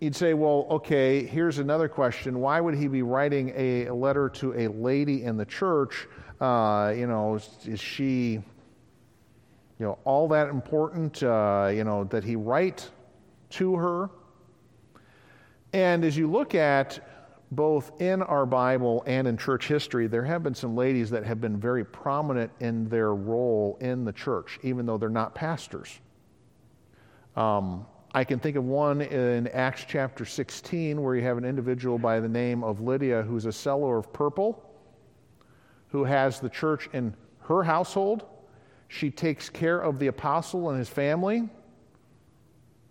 you'd 0.00 0.16
say, 0.16 0.34
well, 0.34 0.66
okay, 0.70 1.24
here's 1.24 1.58
another 1.58 1.88
question. 1.88 2.40
Why 2.40 2.60
would 2.60 2.74
he 2.74 2.88
be 2.88 3.02
writing 3.02 3.52
a 3.56 3.90
letter 3.90 4.28
to 4.30 4.54
a 4.54 4.68
lady 4.68 5.24
in 5.24 5.36
the 5.36 5.46
church 5.46 6.08
Uh, 6.40 6.94
you 6.96 7.06
know, 7.06 7.34
is, 7.34 7.50
is, 7.66 7.78
she, 7.78 8.40
you 9.78 9.86
know, 9.86 9.98
all 10.04 10.26
that 10.26 10.48
important, 10.48 11.22
uh, 11.22 11.68
you 11.70 11.84
know, 11.84 12.04
that 12.04 12.24
he 12.24 12.34
write 12.34 12.90
to 13.50 13.76
her? 13.76 14.08
And 15.72 16.04
as 16.04 16.16
you 16.16 16.30
look 16.30 16.54
at 16.54 17.06
both 17.52 18.00
in 18.00 18.22
our 18.22 18.46
Bible 18.46 19.02
and 19.06 19.26
in 19.26 19.36
church 19.36 19.66
history, 19.66 20.06
there 20.06 20.24
have 20.24 20.42
been 20.42 20.54
some 20.54 20.76
ladies 20.76 21.10
that 21.10 21.24
have 21.24 21.40
been 21.40 21.58
very 21.58 21.84
prominent 21.84 22.50
in 22.60 22.88
their 22.88 23.14
role 23.14 23.76
in 23.80 24.04
the 24.04 24.12
church, 24.12 24.58
even 24.62 24.86
though 24.86 24.98
they're 24.98 25.08
not 25.08 25.34
pastors. 25.34 25.98
Um, 27.36 27.86
I 28.12 28.24
can 28.24 28.40
think 28.40 28.56
of 28.56 28.64
one 28.64 29.00
in 29.02 29.46
Acts 29.48 29.84
chapter 29.86 30.24
16 30.24 31.00
where 31.00 31.14
you 31.14 31.22
have 31.22 31.38
an 31.38 31.44
individual 31.44 31.98
by 31.98 32.18
the 32.18 32.28
name 32.28 32.64
of 32.64 32.80
Lydia 32.80 33.22
who's 33.22 33.46
a 33.46 33.52
seller 33.52 33.98
of 33.98 34.12
purple, 34.12 34.64
who 35.88 36.04
has 36.04 36.40
the 36.40 36.48
church 36.48 36.88
in 36.92 37.14
her 37.42 37.62
household. 37.62 38.24
She 38.88 39.10
takes 39.10 39.48
care 39.48 39.80
of 39.80 40.00
the 40.00 40.08
apostle 40.08 40.70
and 40.70 40.78
his 40.78 40.88
family. 40.88 41.48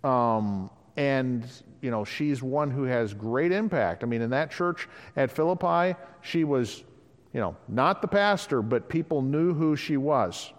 Um, 0.03 0.69
and, 0.99 1.49
you 1.79 1.91
know, 1.91 2.03
she's 2.03 2.43
one 2.43 2.69
who 2.69 2.83
has 2.83 3.13
great 3.13 3.53
impact. 3.53 4.03
I 4.03 4.05
mean, 4.05 4.21
in 4.21 4.31
that 4.31 4.51
church 4.51 4.89
at 5.15 5.31
Philippi, 5.31 5.97
she 6.19 6.43
was, 6.43 6.83
you 7.31 7.39
know, 7.39 7.55
not 7.69 8.01
the 8.01 8.07
pastor, 8.09 8.61
but 8.61 8.89
people 8.89 9.21
knew 9.21 9.53
who 9.53 9.77
she 9.77 9.95
was 9.95 10.51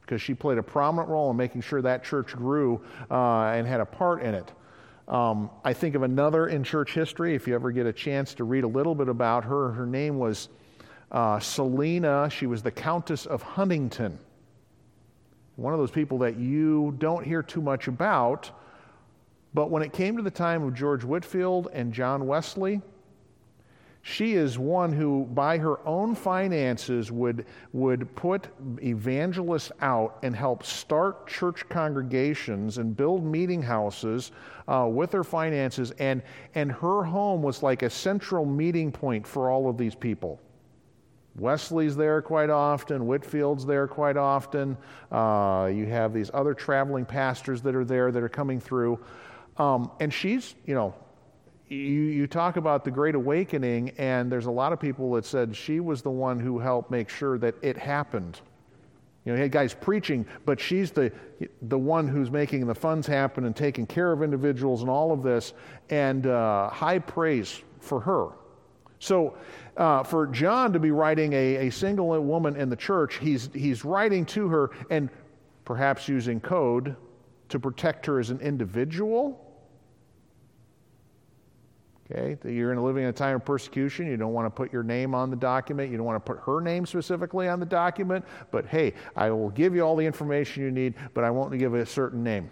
because 0.00 0.20
she 0.20 0.34
played 0.34 0.58
a 0.58 0.62
prominent 0.64 1.08
role 1.08 1.30
in 1.30 1.36
making 1.36 1.60
sure 1.60 1.80
that 1.80 2.02
church 2.02 2.32
grew 2.32 2.82
uh, 3.08 3.52
and 3.54 3.68
had 3.68 3.80
a 3.80 3.86
part 3.86 4.20
in 4.22 4.34
it. 4.34 4.50
Um, 5.06 5.48
I 5.64 5.72
think 5.72 5.94
of 5.94 6.02
another 6.02 6.48
in 6.48 6.64
church 6.64 6.92
history, 6.92 7.36
if 7.36 7.46
you 7.46 7.54
ever 7.54 7.70
get 7.70 7.86
a 7.86 7.92
chance 7.92 8.34
to 8.34 8.42
read 8.42 8.64
a 8.64 8.68
little 8.68 8.96
bit 8.96 9.08
about 9.08 9.44
her. 9.44 9.70
Her 9.70 9.86
name 9.86 10.18
was 10.18 10.48
uh, 11.12 11.38
Selina. 11.38 12.28
She 12.30 12.46
was 12.46 12.64
the 12.64 12.72
Countess 12.72 13.26
of 13.26 13.42
Huntingdon 13.42 14.18
One 15.54 15.72
of 15.72 15.78
those 15.78 15.92
people 15.92 16.18
that 16.18 16.36
you 16.36 16.96
don't 16.98 17.24
hear 17.24 17.44
too 17.44 17.62
much 17.62 17.86
about. 17.86 18.50
But 19.54 19.70
when 19.70 19.82
it 19.82 19.92
came 19.92 20.16
to 20.16 20.22
the 20.22 20.30
time 20.30 20.64
of 20.64 20.74
George 20.74 21.04
Whitefield 21.04 21.68
and 21.72 21.92
John 21.92 22.26
Wesley, 22.26 22.82
she 24.06 24.34
is 24.34 24.58
one 24.58 24.92
who, 24.92 25.24
by 25.32 25.56
her 25.56 25.78
own 25.86 26.14
finances, 26.14 27.10
would, 27.10 27.46
would 27.72 28.14
put 28.16 28.48
evangelists 28.82 29.72
out 29.80 30.18
and 30.22 30.36
help 30.36 30.62
start 30.62 31.26
church 31.26 31.66
congregations 31.70 32.76
and 32.76 32.94
build 32.94 33.24
meeting 33.24 33.62
houses 33.62 34.32
uh, 34.68 34.86
with 34.90 35.10
her 35.12 35.24
finances. 35.24 35.90
And, 35.92 36.20
and 36.54 36.70
her 36.70 37.02
home 37.02 37.40
was 37.40 37.62
like 37.62 37.82
a 37.82 37.88
central 37.88 38.44
meeting 38.44 38.92
point 38.92 39.26
for 39.26 39.48
all 39.48 39.70
of 39.70 39.78
these 39.78 39.94
people. 39.94 40.38
Wesley's 41.36 41.96
there 41.96 42.20
quite 42.20 42.50
often, 42.50 43.06
Whitefield's 43.06 43.64
there 43.64 43.88
quite 43.88 44.18
often. 44.18 44.76
Uh, 45.10 45.70
you 45.72 45.86
have 45.86 46.12
these 46.12 46.30
other 46.34 46.52
traveling 46.52 47.06
pastors 47.06 47.62
that 47.62 47.74
are 47.74 47.86
there 47.86 48.12
that 48.12 48.22
are 48.22 48.28
coming 48.28 48.60
through. 48.60 49.00
Um, 49.56 49.90
and 50.00 50.12
she's, 50.12 50.54
you 50.66 50.74
know, 50.74 50.94
you, 51.68 51.76
you 51.76 52.26
talk 52.26 52.56
about 52.56 52.84
the 52.84 52.90
Great 52.90 53.14
Awakening, 53.14 53.90
and 53.98 54.30
there's 54.30 54.46
a 54.46 54.50
lot 54.50 54.72
of 54.72 54.80
people 54.80 55.12
that 55.12 55.24
said 55.24 55.56
she 55.56 55.80
was 55.80 56.02
the 56.02 56.10
one 56.10 56.38
who 56.38 56.58
helped 56.58 56.90
make 56.90 57.08
sure 57.08 57.38
that 57.38 57.54
it 57.62 57.76
happened. 57.76 58.40
You 59.24 59.32
know, 59.32 59.36
he 59.36 59.42
had 59.42 59.52
guys 59.52 59.72
preaching, 59.72 60.26
but 60.44 60.60
she's 60.60 60.90
the, 60.90 61.10
the 61.62 61.78
one 61.78 62.06
who's 62.06 62.30
making 62.30 62.66
the 62.66 62.74
funds 62.74 63.06
happen 63.06 63.46
and 63.46 63.56
taking 63.56 63.86
care 63.86 64.12
of 64.12 64.22
individuals 64.22 64.82
and 64.82 64.90
all 64.90 65.12
of 65.12 65.22
this, 65.22 65.54
and 65.88 66.26
uh, 66.26 66.68
high 66.68 66.98
praise 66.98 67.62
for 67.80 68.00
her. 68.00 68.28
So, 68.98 69.36
uh, 69.76 70.02
for 70.02 70.26
John 70.26 70.72
to 70.72 70.78
be 70.78 70.90
writing 70.90 71.32
a, 71.32 71.68
a 71.68 71.70
single 71.70 72.08
woman 72.22 72.56
in 72.56 72.68
the 72.68 72.76
church, 72.76 73.18
he's, 73.18 73.50
he's 73.52 73.84
writing 73.84 74.24
to 74.26 74.48
her 74.48 74.70
and 74.88 75.08
perhaps 75.64 76.08
using 76.08 76.40
code 76.40 76.94
to 77.48 77.58
protect 77.58 78.06
her 78.06 78.18
as 78.20 78.30
an 78.30 78.40
individual 78.40 79.43
Okay, 82.16 82.36
you're 82.52 82.78
living 82.80 83.02
in 83.02 83.08
a 83.08 83.12
time 83.12 83.36
of 83.36 83.44
persecution. 83.44 84.06
You 84.06 84.16
don't 84.16 84.32
want 84.32 84.46
to 84.46 84.50
put 84.50 84.72
your 84.72 84.84
name 84.84 85.14
on 85.14 85.30
the 85.30 85.36
document. 85.36 85.90
You 85.90 85.96
don't 85.96 86.06
want 86.06 86.24
to 86.24 86.32
put 86.32 86.40
her 86.44 86.60
name 86.60 86.86
specifically 86.86 87.48
on 87.48 87.58
the 87.58 87.66
document. 87.66 88.24
But 88.50 88.66
hey, 88.66 88.94
I 89.16 89.30
will 89.30 89.50
give 89.50 89.74
you 89.74 89.82
all 89.82 89.96
the 89.96 90.06
information 90.06 90.62
you 90.62 90.70
need, 90.70 90.94
but 91.12 91.24
I 91.24 91.30
won't 91.30 91.56
give 91.58 91.74
a 91.74 91.84
certain 91.84 92.22
name. 92.22 92.50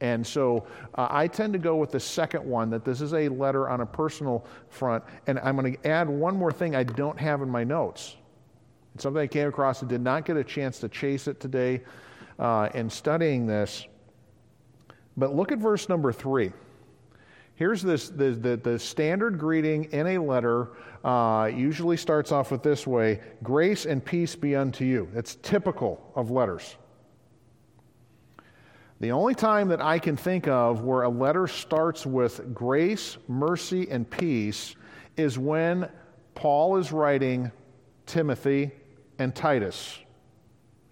And 0.00 0.24
so 0.24 0.66
uh, 0.94 1.08
I 1.10 1.26
tend 1.26 1.52
to 1.54 1.58
go 1.58 1.76
with 1.76 1.90
the 1.90 2.00
second 2.00 2.44
one 2.44 2.70
that 2.70 2.84
this 2.84 3.00
is 3.00 3.14
a 3.14 3.28
letter 3.28 3.68
on 3.68 3.80
a 3.80 3.86
personal 3.86 4.44
front. 4.68 5.02
And 5.26 5.38
I'm 5.40 5.56
going 5.56 5.74
to 5.74 5.86
add 5.86 6.08
one 6.08 6.36
more 6.36 6.52
thing 6.52 6.76
I 6.76 6.84
don't 6.84 7.18
have 7.18 7.42
in 7.42 7.48
my 7.48 7.64
notes. 7.64 8.16
It's 8.94 9.02
something 9.02 9.22
I 9.22 9.26
came 9.26 9.48
across 9.48 9.80
and 9.80 9.88
did 9.88 10.02
not 10.02 10.24
get 10.24 10.36
a 10.36 10.44
chance 10.44 10.78
to 10.80 10.88
chase 10.88 11.26
it 11.26 11.40
today 11.40 11.82
uh, 12.38 12.68
in 12.74 12.88
studying 12.88 13.46
this. 13.46 13.86
But 15.16 15.34
look 15.34 15.50
at 15.50 15.58
verse 15.58 15.88
number 15.88 16.12
three. 16.12 16.52
Here's 17.56 17.82
this 17.82 18.08
the, 18.08 18.30
the, 18.30 18.56
the, 18.56 18.78
standard 18.78 19.38
greeting 19.38 19.84
in 19.92 20.06
a 20.08 20.18
letter, 20.18 20.70
uh, 21.04 21.50
usually 21.54 21.96
starts 21.96 22.32
off 22.32 22.50
with 22.50 22.62
this 22.62 22.86
way 22.86 23.20
Grace 23.42 23.86
and 23.86 24.04
peace 24.04 24.34
be 24.34 24.56
unto 24.56 24.84
you. 24.84 25.08
It's 25.14 25.36
typical 25.36 26.12
of 26.16 26.30
letters. 26.30 26.76
The 29.00 29.12
only 29.12 29.34
time 29.34 29.68
that 29.68 29.82
I 29.82 29.98
can 29.98 30.16
think 30.16 30.48
of 30.48 30.82
where 30.82 31.02
a 31.02 31.08
letter 31.08 31.46
starts 31.46 32.06
with 32.06 32.54
grace, 32.54 33.18
mercy, 33.28 33.88
and 33.90 34.08
peace 34.08 34.76
is 35.16 35.38
when 35.38 35.88
Paul 36.34 36.76
is 36.76 36.90
writing 36.90 37.52
Timothy 38.06 38.70
and 39.18 39.34
Titus. 39.34 39.98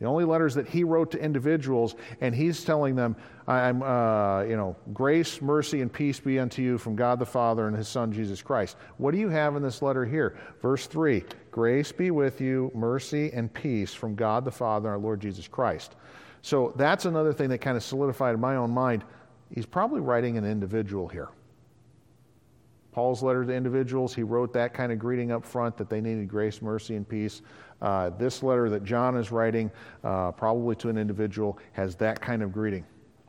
The 0.02 0.08
only 0.08 0.24
letters 0.24 0.56
that 0.56 0.66
he 0.66 0.82
wrote 0.82 1.12
to 1.12 1.22
individuals, 1.22 1.94
and 2.20 2.34
he's 2.34 2.64
telling 2.64 2.96
them, 2.96 3.14
I'm, 3.46 3.84
uh, 3.84 4.42
you 4.42 4.56
know, 4.56 4.74
grace, 4.92 5.40
mercy, 5.40 5.80
and 5.80 5.92
peace 5.92 6.18
be 6.18 6.40
unto 6.40 6.60
you 6.60 6.76
from 6.76 6.96
God 6.96 7.20
the 7.20 7.24
Father 7.24 7.68
and 7.68 7.76
his 7.76 7.86
Son, 7.86 8.10
Jesus 8.12 8.42
Christ. 8.42 8.76
What 8.96 9.12
do 9.12 9.18
you 9.18 9.28
have 9.28 9.54
in 9.54 9.62
this 9.62 9.80
letter 9.80 10.04
here? 10.04 10.36
Verse 10.60 10.88
3 10.88 11.22
Grace 11.52 11.92
be 11.92 12.10
with 12.10 12.40
you, 12.40 12.72
mercy, 12.74 13.30
and 13.32 13.54
peace 13.54 13.94
from 13.94 14.16
God 14.16 14.44
the 14.44 14.50
Father 14.50 14.88
and 14.88 14.96
our 14.96 14.98
Lord 14.98 15.20
Jesus 15.20 15.46
Christ. 15.46 15.94
So 16.42 16.72
that's 16.74 17.04
another 17.04 17.32
thing 17.32 17.50
that 17.50 17.58
kind 17.58 17.76
of 17.76 17.84
solidified 17.84 18.34
in 18.34 18.40
my 18.40 18.56
own 18.56 18.72
mind. 18.72 19.04
He's 19.54 19.66
probably 19.66 20.00
writing 20.00 20.36
an 20.36 20.44
individual 20.44 21.06
here. 21.06 21.28
Paul's 22.92 23.22
letter 23.22 23.44
to 23.44 23.52
individuals, 23.52 24.14
he 24.14 24.22
wrote 24.22 24.52
that 24.52 24.74
kind 24.74 24.92
of 24.92 24.98
greeting 24.98 25.32
up 25.32 25.44
front 25.44 25.76
that 25.78 25.88
they 25.88 26.00
needed 26.00 26.28
grace, 26.28 26.60
mercy, 26.60 26.94
and 26.94 27.08
peace. 27.08 27.40
Uh, 27.80 28.10
this 28.10 28.42
letter 28.42 28.68
that 28.68 28.84
John 28.84 29.16
is 29.16 29.32
writing, 29.32 29.70
uh, 30.04 30.30
probably 30.32 30.76
to 30.76 30.88
an 30.90 30.98
individual, 30.98 31.58
has 31.72 31.96
that 31.96 32.20
kind 32.20 32.42
of 32.42 32.52
greeting 32.52 32.84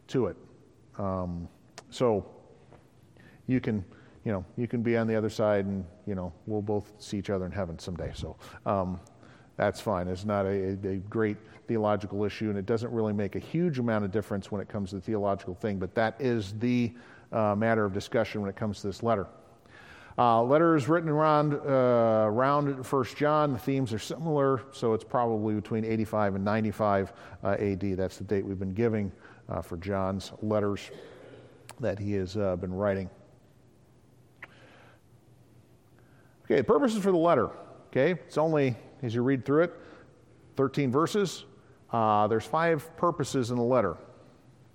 to 0.07 0.27
it. 0.27 0.35
Um, 0.97 1.47
so 1.89 2.25
you 3.47 3.61
can, 3.61 3.83
you 4.25 4.31
know, 4.31 4.45
you 4.57 4.67
can 4.67 4.83
be 4.83 4.97
on 4.97 5.07
the 5.07 5.15
other 5.15 5.29
side, 5.29 5.65
and 5.65 5.85
you 6.05 6.13
know, 6.13 6.33
we'll 6.45 6.61
both 6.61 6.91
see 6.99 7.17
each 7.17 7.29
other 7.29 7.45
in 7.45 7.51
heaven 7.51 7.79
someday. 7.79 8.11
So 8.13 8.35
um, 8.65 8.99
that's 9.55 9.79
fine. 9.79 10.07
It's 10.07 10.25
not 10.25 10.45
a, 10.45 10.77
a, 10.85 10.97
great 11.09 11.37
theological 11.67 12.25
issue, 12.25 12.49
and 12.49 12.57
it 12.57 12.65
doesn't 12.65 12.91
really 12.91 13.13
make 13.13 13.35
a 13.35 13.39
huge 13.39 13.79
amount 13.79 14.03
of 14.03 14.11
difference 14.11 14.51
when 14.51 14.61
it 14.61 14.67
comes 14.67 14.89
to 14.89 14.95
the 14.95 15.01
theological 15.01 15.55
thing. 15.55 15.79
But 15.79 15.95
that 15.95 16.19
is 16.19 16.53
the 16.59 16.91
uh, 17.31 17.55
matter 17.55 17.85
of 17.85 17.93
discussion 17.93 18.41
when 18.41 18.49
it 18.49 18.55
comes 18.55 18.81
to 18.81 18.87
this 18.87 19.03
letter. 19.03 19.27
Uh, 20.17 20.43
letters 20.43 20.87
written 20.87 21.09
around, 21.09 21.55
uh, 21.55 22.25
around 22.27 22.85
1 22.85 23.05
John, 23.15 23.53
the 23.53 23.59
themes 23.59 23.91
are 23.93 23.99
similar, 23.99 24.61
so 24.71 24.93
it's 24.93 25.03
probably 25.03 25.55
between 25.55 25.83
85 25.83 26.35
and 26.35 26.45
95 26.45 27.13
uh, 27.43 27.47
AD. 27.59 27.97
That's 27.97 28.17
the 28.17 28.23
date 28.23 28.45
we've 28.45 28.59
been 28.59 28.75
giving 28.75 29.11
uh, 29.49 29.61
for 29.61 29.77
John's 29.77 30.31
letters 30.43 30.91
that 31.79 31.97
he 31.97 32.13
has 32.13 32.37
uh, 32.37 32.55
been 32.57 32.73
writing. 32.73 33.09
Okay, 36.45 36.57
the 36.57 36.63
purposes 36.63 37.01
for 37.01 37.11
the 37.11 37.17
letter. 37.17 37.49
Okay, 37.87 38.11
it's 38.11 38.37
only, 38.37 38.75
as 39.01 39.15
you 39.15 39.23
read 39.23 39.45
through 39.45 39.63
it, 39.63 39.73
13 40.57 40.91
verses. 40.91 41.45
Uh, 41.91 42.27
there's 42.27 42.45
five 42.45 42.95
purposes 42.97 43.49
in 43.49 43.57
the 43.57 43.63
letter, 43.63 43.97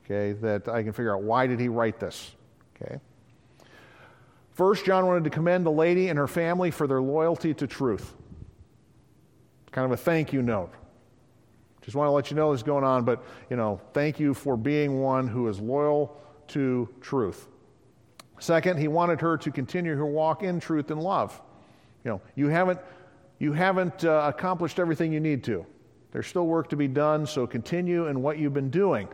okay, 0.04 0.32
that 0.32 0.68
I 0.68 0.82
can 0.82 0.92
figure 0.92 1.14
out 1.14 1.22
why 1.22 1.46
did 1.46 1.60
he 1.60 1.68
write 1.68 2.00
this, 2.00 2.34
okay. 2.74 2.98
First, 4.58 4.84
John 4.84 5.06
wanted 5.06 5.22
to 5.22 5.30
commend 5.30 5.64
the 5.64 5.70
lady 5.70 6.08
and 6.08 6.18
her 6.18 6.26
family 6.26 6.72
for 6.72 6.88
their 6.88 7.00
loyalty 7.00 7.54
to 7.54 7.68
truth. 7.68 8.16
Kind 9.70 9.84
of 9.84 9.92
a 9.92 9.96
thank 9.96 10.32
you 10.32 10.42
note. 10.42 10.72
Just 11.82 11.94
want 11.94 12.08
to 12.08 12.10
let 12.10 12.32
you 12.32 12.36
know 12.36 12.48
what's 12.48 12.64
going 12.64 12.82
on, 12.82 13.04
but 13.04 13.22
you 13.50 13.56
know, 13.56 13.80
thank 13.92 14.18
you 14.18 14.34
for 14.34 14.56
being 14.56 15.00
one 15.00 15.28
who 15.28 15.46
is 15.46 15.60
loyal 15.60 16.20
to 16.48 16.88
truth. 17.00 17.46
Second, 18.40 18.80
he 18.80 18.88
wanted 18.88 19.20
her 19.20 19.36
to 19.36 19.52
continue 19.52 19.94
her 19.94 20.04
walk 20.04 20.42
in 20.42 20.58
truth 20.58 20.90
and 20.90 21.00
love. 21.00 21.40
You 22.04 22.10
know, 22.10 22.20
you 22.34 22.48
haven't 22.48 22.80
you 23.38 23.52
haven't 23.52 24.04
uh, 24.04 24.32
accomplished 24.34 24.80
everything 24.80 25.12
you 25.12 25.20
need 25.20 25.44
to. 25.44 25.64
There's 26.10 26.26
still 26.26 26.48
work 26.48 26.68
to 26.70 26.76
be 26.76 26.88
done, 26.88 27.26
so 27.26 27.46
continue 27.46 28.08
in 28.08 28.22
what 28.22 28.38
you've 28.38 28.54
been 28.54 28.70
doing. 28.70 29.06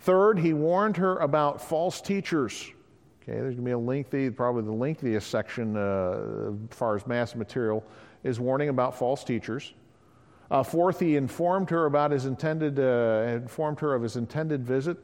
Third, 0.00 0.38
he 0.38 0.54
warned 0.54 0.96
her 0.96 1.18
about 1.18 1.60
false 1.60 2.00
teachers 2.00 2.72
Okay, 3.28 3.40
there's 3.40 3.56
going 3.56 3.64
to 3.64 3.68
be 3.68 3.72
a 3.72 3.78
lengthy, 3.78 4.30
probably 4.30 4.62
the 4.62 4.72
lengthiest 4.72 5.30
section 5.30 5.76
uh, 5.76 6.50
as 6.70 6.76
far 6.76 6.96
as 6.96 7.06
mass 7.06 7.34
material 7.34 7.84
is 8.24 8.40
warning 8.40 8.70
about 8.70 8.96
false 8.96 9.22
teachers. 9.22 9.74
Uh, 10.50 10.62
fourth, 10.62 10.98
he 10.98 11.16
informed 11.16 11.68
her 11.68 11.84
about 11.84 12.10
his 12.10 12.24
intended, 12.24 12.78
uh, 12.78 13.26
informed 13.28 13.78
her 13.80 13.94
of 13.94 14.02
his 14.02 14.16
intended 14.16 14.64
visit. 14.64 14.96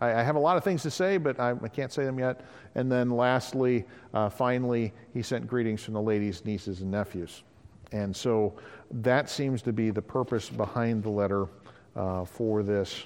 I, 0.00 0.08
I, 0.08 0.22
have 0.24 0.34
a 0.34 0.40
lot 0.40 0.56
of 0.56 0.64
things 0.64 0.82
to 0.82 0.90
say, 0.90 1.18
but 1.18 1.38
I, 1.38 1.50
I 1.50 1.68
can't 1.68 1.92
say 1.92 2.04
them 2.04 2.18
yet. 2.18 2.44
And 2.74 2.90
then 2.90 3.10
lastly, 3.10 3.84
uh, 4.12 4.28
finally, 4.28 4.92
he 5.14 5.22
sent 5.22 5.46
greetings 5.46 5.84
from 5.84 5.94
the 5.94 6.02
ladies, 6.02 6.44
nieces, 6.44 6.80
and 6.80 6.90
nephews. 6.90 7.44
And 7.92 8.14
so 8.14 8.54
that 8.90 9.30
seems 9.30 9.62
to 9.62 9.72
be 9.72 9.90
the 9.90 10.02
purpose 10.02 10.50
behind 10.50 11.04
the 11.04 11.10
letter 11.10 11.46
uh, 11.94 12.24
for 12.24 12.64
this 12.64 13.04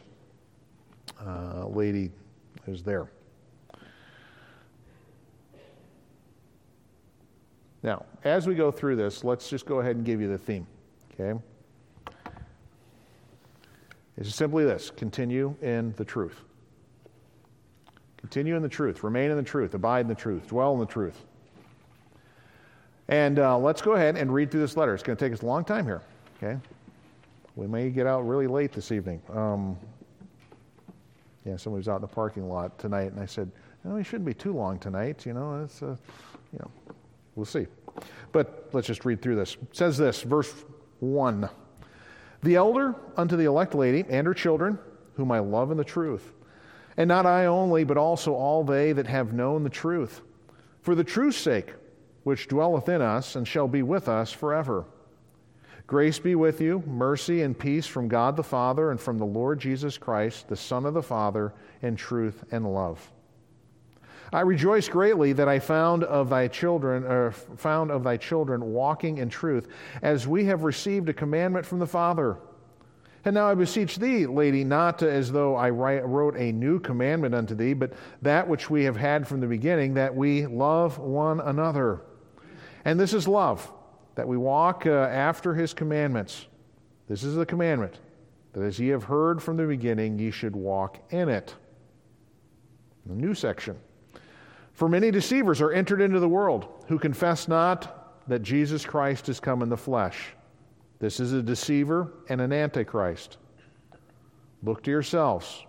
uh, 1.21 1.67
lady 1.67 2.11
who's 2.65 2.83
there. 2.83 3.11
Now, 7.83 8.05
as 8.25 8.47
we 8.47 8.55
go 8.55 8.71
through 8.71 8.97
this, 8.97 9.25
let's 9.25 9.49
just 9.49 9.67
go 9.67 9.81
ahead 9.81 9.97
and 9.97 10.05
give 10.05 10.21
you 10.21 10.29
the 10.29 10.39
theme. 10.39 10.67
Okay? 11.13 11.39
It's 14.17 14.35
simply 14.35 14.65
this 14.65 14.91
continue 14.91 15.57
in 15.63 15.95
the 15.97 16.05
truth. 16.05 16.41
Continue 18.19 18.55
in 18.55 18.63
the 18.63 18.69
truth, 18.69 19.03
remain 19.03 19.31
in 19.31 19.37
the 19.37 19.43
truth, 19.43 19.75
abide 19.75 20.03
in 20.03 20.09
the 20.09 20.15
truth, 20.15 20.47
dwell 20.47 20.75
in 20.75 20.79
the 20.79 20.87
truth. 20.87 21.25
And 23.09 23.41
uh, 23.41 23.59
let's 23.59 23.83
go 23.83 23.93
ahead 23.93 24.17
and 24.17 24.33
read 24.33 24.51
through 24.51 24.61
this 24.61 24.77
letter. 24.77 24.95
It's 24.95 25.03
going 25.03 25.17
to 25.17 25.25
take 25.25 25.33
us 25.33 25.43
a 25.43 25.47
long 25.47 25.65
time 25.65 25.85
here. 25.85 26.03
Okay? 26.37 26.59
We 27.57 27.67
may 27.67 27.91
get 27.91 28.07
out 28.07 28.27
really 28.27 28.47
late 28.47 28.73
this 28.73 28.93
evening. 28.93 29.21
Um, 29.33 29.77
yeah, 31.45 31.57
somebody 31.57 31.81
was 31.81 31.89
out 31.89 31.97
in 31.97 32.03
the 32.03 32.09
parking 32.09 32.49
lot 32.49 32.79
tonight, 32.79 33.13
and 33.13 33.21
I 33.21 33.27
said, 33.27 33.51
"No, 33.85 33.97
it 33.97 34.05
shouldn't 34.05 34.25
be 34.25 34.35
too 34.35 34.53
long 34.53 34.79
tonight." 34.79 35.27
You 35.27 35.35
know, 35.35 35.63
it's 35.63 35.83
uh, 35.83 35.97
you 36.53 36.59
know, 36.61 36.71
we'll 37.35 37.47
see. 37.47 37.67
But 38.33 38.71
let's 38.73 38.87
just 38.87 39.05
read 39.05 39.21
through 39.21 39.37
this. 39.37 39.57
It 39.61 39.77
says 39.77 39.99
this, 39.99 40.23
verse 40.23 40.53
one: 41.01 41.49
The 42.43 42.57
elder 42.57 42.95
unto 43.17 43.37
the 43.37 43.45
elect 43.45 43.75
lady 43.75 44.05
and 44.09 44.27
her 44.27 44.35
children, 44.35 44.79
whom 45.17 45.31
I 45.31 45.41
love 45.41 45.71
in 45.71 45.77
the 45.77 45.85
truth, 45.85 46.33
and 46.97 47.09
not 47.09 47.27
I 47.27 47.47
only, 47.47 47.85
but 47.85 47.97
also 47.97 48.35
all 48.35 48.65
they 48.65 48.93
that 48.93 49.07
have 49.07 49.33
known 49.33 49.65
the 49.65 49.71
truth, 49.71 50.23
for 50.81 50.95
the 50.95 51.05
truth's 51.05 51.39
sake, 51.39 51.75
which 52.25 52.49
dwelleth 52.49 52.89
in 52.89 53.03
us 53.03 53.37
and 53.37 53.47
shall 53.47 53.69
be 53.69 53.83
with 53.83 54.09
us 54.09 54.33
forever. 54.33 54.87
Grace 55.87 56.19
be 56.19 56.35
with 56.35 56.61
you, 56.61 56.83
mercy 56.87 57.43
and 57.43 57.59
peace 57.59 57.87
from 57.87 58.09
God 58.09 58.37
the 58.37 58.43
Father 58.43 58.93
and 58.93 59.01
from 59.01 59.19
the 59.19 59.27
Lord 59.27 59.61
Jesus 59.61 59.99
Christ, 59.99 60.49
the 60.49 60.57
Son 60.57 60.87
of 60.87 60.95
the 60.95 61.03
Father, 61.03 61.53
in 61.83 61.97
truth 61.97 62.45
and 62.51 62.73
love. 62.73 63.13
I 64.33 64.41
rejoice 64.41 64.89
greatly 64.89 65.35
that 65.35 65.49
I 65.49 65.59
found 65.59 66.05
of 66.05 66.31
thy 66.31 66.49
children, 66.49 67.05
or 67.05 67.33
found 67.33 67.91
of 67.91 68.03
thy 68.03 68.17
children 68.17 68.73
walking 68.73 69.19
in 69.19 69.29
truth, 69.29 69.69
as 70.01 70.27
we 70.27 70.47
have 70.47 70.63
received 70.63 71.09
a 71.11 71.13
commandment 71.13 71.67
from 71.67 71.79
the 71.79 71.87
Father. 71.87 72.39
And 73.25 73.35
now 73.35 73.49
I 73.49 73.55
beseech 73.55 73.97
thee, 73.97 74.27
lady, 74.27 74.65
not 74.65 75.03
as 75.03 75.31
though 75.31 75.55
I 75.55 75.71
wrote 75.71 76.37
a 76.37 76.51
new 76.51 76.81
commandment 76.81 77.35
unto 77.35 77.55
thee, 77.55 77.75
but 77.75 77.93
that 78.23 78.49
which 78.49 78.71
we 78.71 78.85
have 78.85 78.97
had 78.97 79.29
from 79.29 79.41
the 79.41 79.47
beginning, 79.47 79.95
that 79.95 80.15
we 80.15 80.47
love 80.47 80.99
one 80.99 81.41
another. 81.41 82.01
And 82.85 82.99
this 82.99 83.13
is 83.13 83.29
love 83.29 83.71
that 84.15 84.27
we 84.27 84.37
walk 84.37 84.87
uh, 84.87 84.91
after 84.91 85.55
his 85.55 85.73
commandments. 85.73 86.47
This 87.09 87.23
is 87.23 87.37
the 87.37 87.47
commandment 87.47 88.01
that 88.55 88.63
as 88.63 88.79
ye 88.81 88.89
have 88.89 89.05
heard 89.05 89.43
from 89.43 89.57
the 89.57 89.67
beginning, 89.67 90.19
ye 90.19 90.31
should 90.31 90.57
walk 90.57 90.99
in 91.13 91.29
it. 91.29 91.55
The 93.07 93.15
new 93.15 93.35
section. 93.35 93.79
For 94.83 94.89
many 94.89 95.13
deceivers 95.13 95.61
are 95.61 95.71
entered 95.71 96.01
into 96.01 96.19
the 96.19 96.29
world 96.29 96.67
who 96.89 96.99
confess 96.99 97.47
not 97.47 98.19
that 98.27 98.43
Jesus 98.43 98.85
Christ 98.85 99.29
is 99.29 99.39
come 99.39 99.63
in 99.63 99.69
the 99.69 99.77
flesh. 99.77 100.31
This 100.99 101.21
is 101.21 101.33
a 101.33 101.41
deceiver 101.41 102.13
and 102.29 102.41
an 102.41 102.53
antichrist. 102.53 103.37
Look 104.65 104.83
to 104.83 104.91
yourselves 104.91 105.65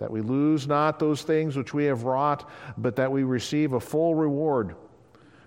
that 0.00 0.10
we 0.10 0.20
lose 0.20 0.66
not 0.66 0.98
those 0.98 1.22
things 1.22 1.56
which 1.56 1.74
we 1.74 1.84
have 1.84 2.02
wrought, 2.02 2.50
but 2.76 2.96
that 2.96 3.12
we 3.12 3.22
receive 3.22 3.72
a 3.72 3.78
full 3.78 4.16
reward. 4.16 4.74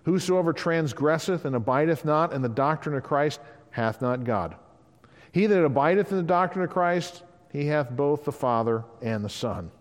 Whosoever 0.05 0.53
transgresseth 0.53 1.43
and 1.43 1.58
abideth 1.58 2.05
not 2.05 2.32
in 2.32 2.41
the 2.41 2.47
doctrine 2.47 2.95
of 2.95 3.03
Christ 3.03 3.41
hath 3.71 4.01
not 4.01 4.23
God. 4.23 4.55
He 5.34 5.45
that 5.45 5.65
abideth 5.65 6.10
in 6.12 6.15
the 6.19 6.23
doctrine 6.23 6.63
of 6.63 6.71
Christ, 6.71 7.23
he 7.51 7.65
hath 7.65 7.89
both 7.89 8.23
the 8.23 8.32
Father 8.32 8.86
and 9.01 9.25
the 9.25 9.29
Son. 9.29 9.71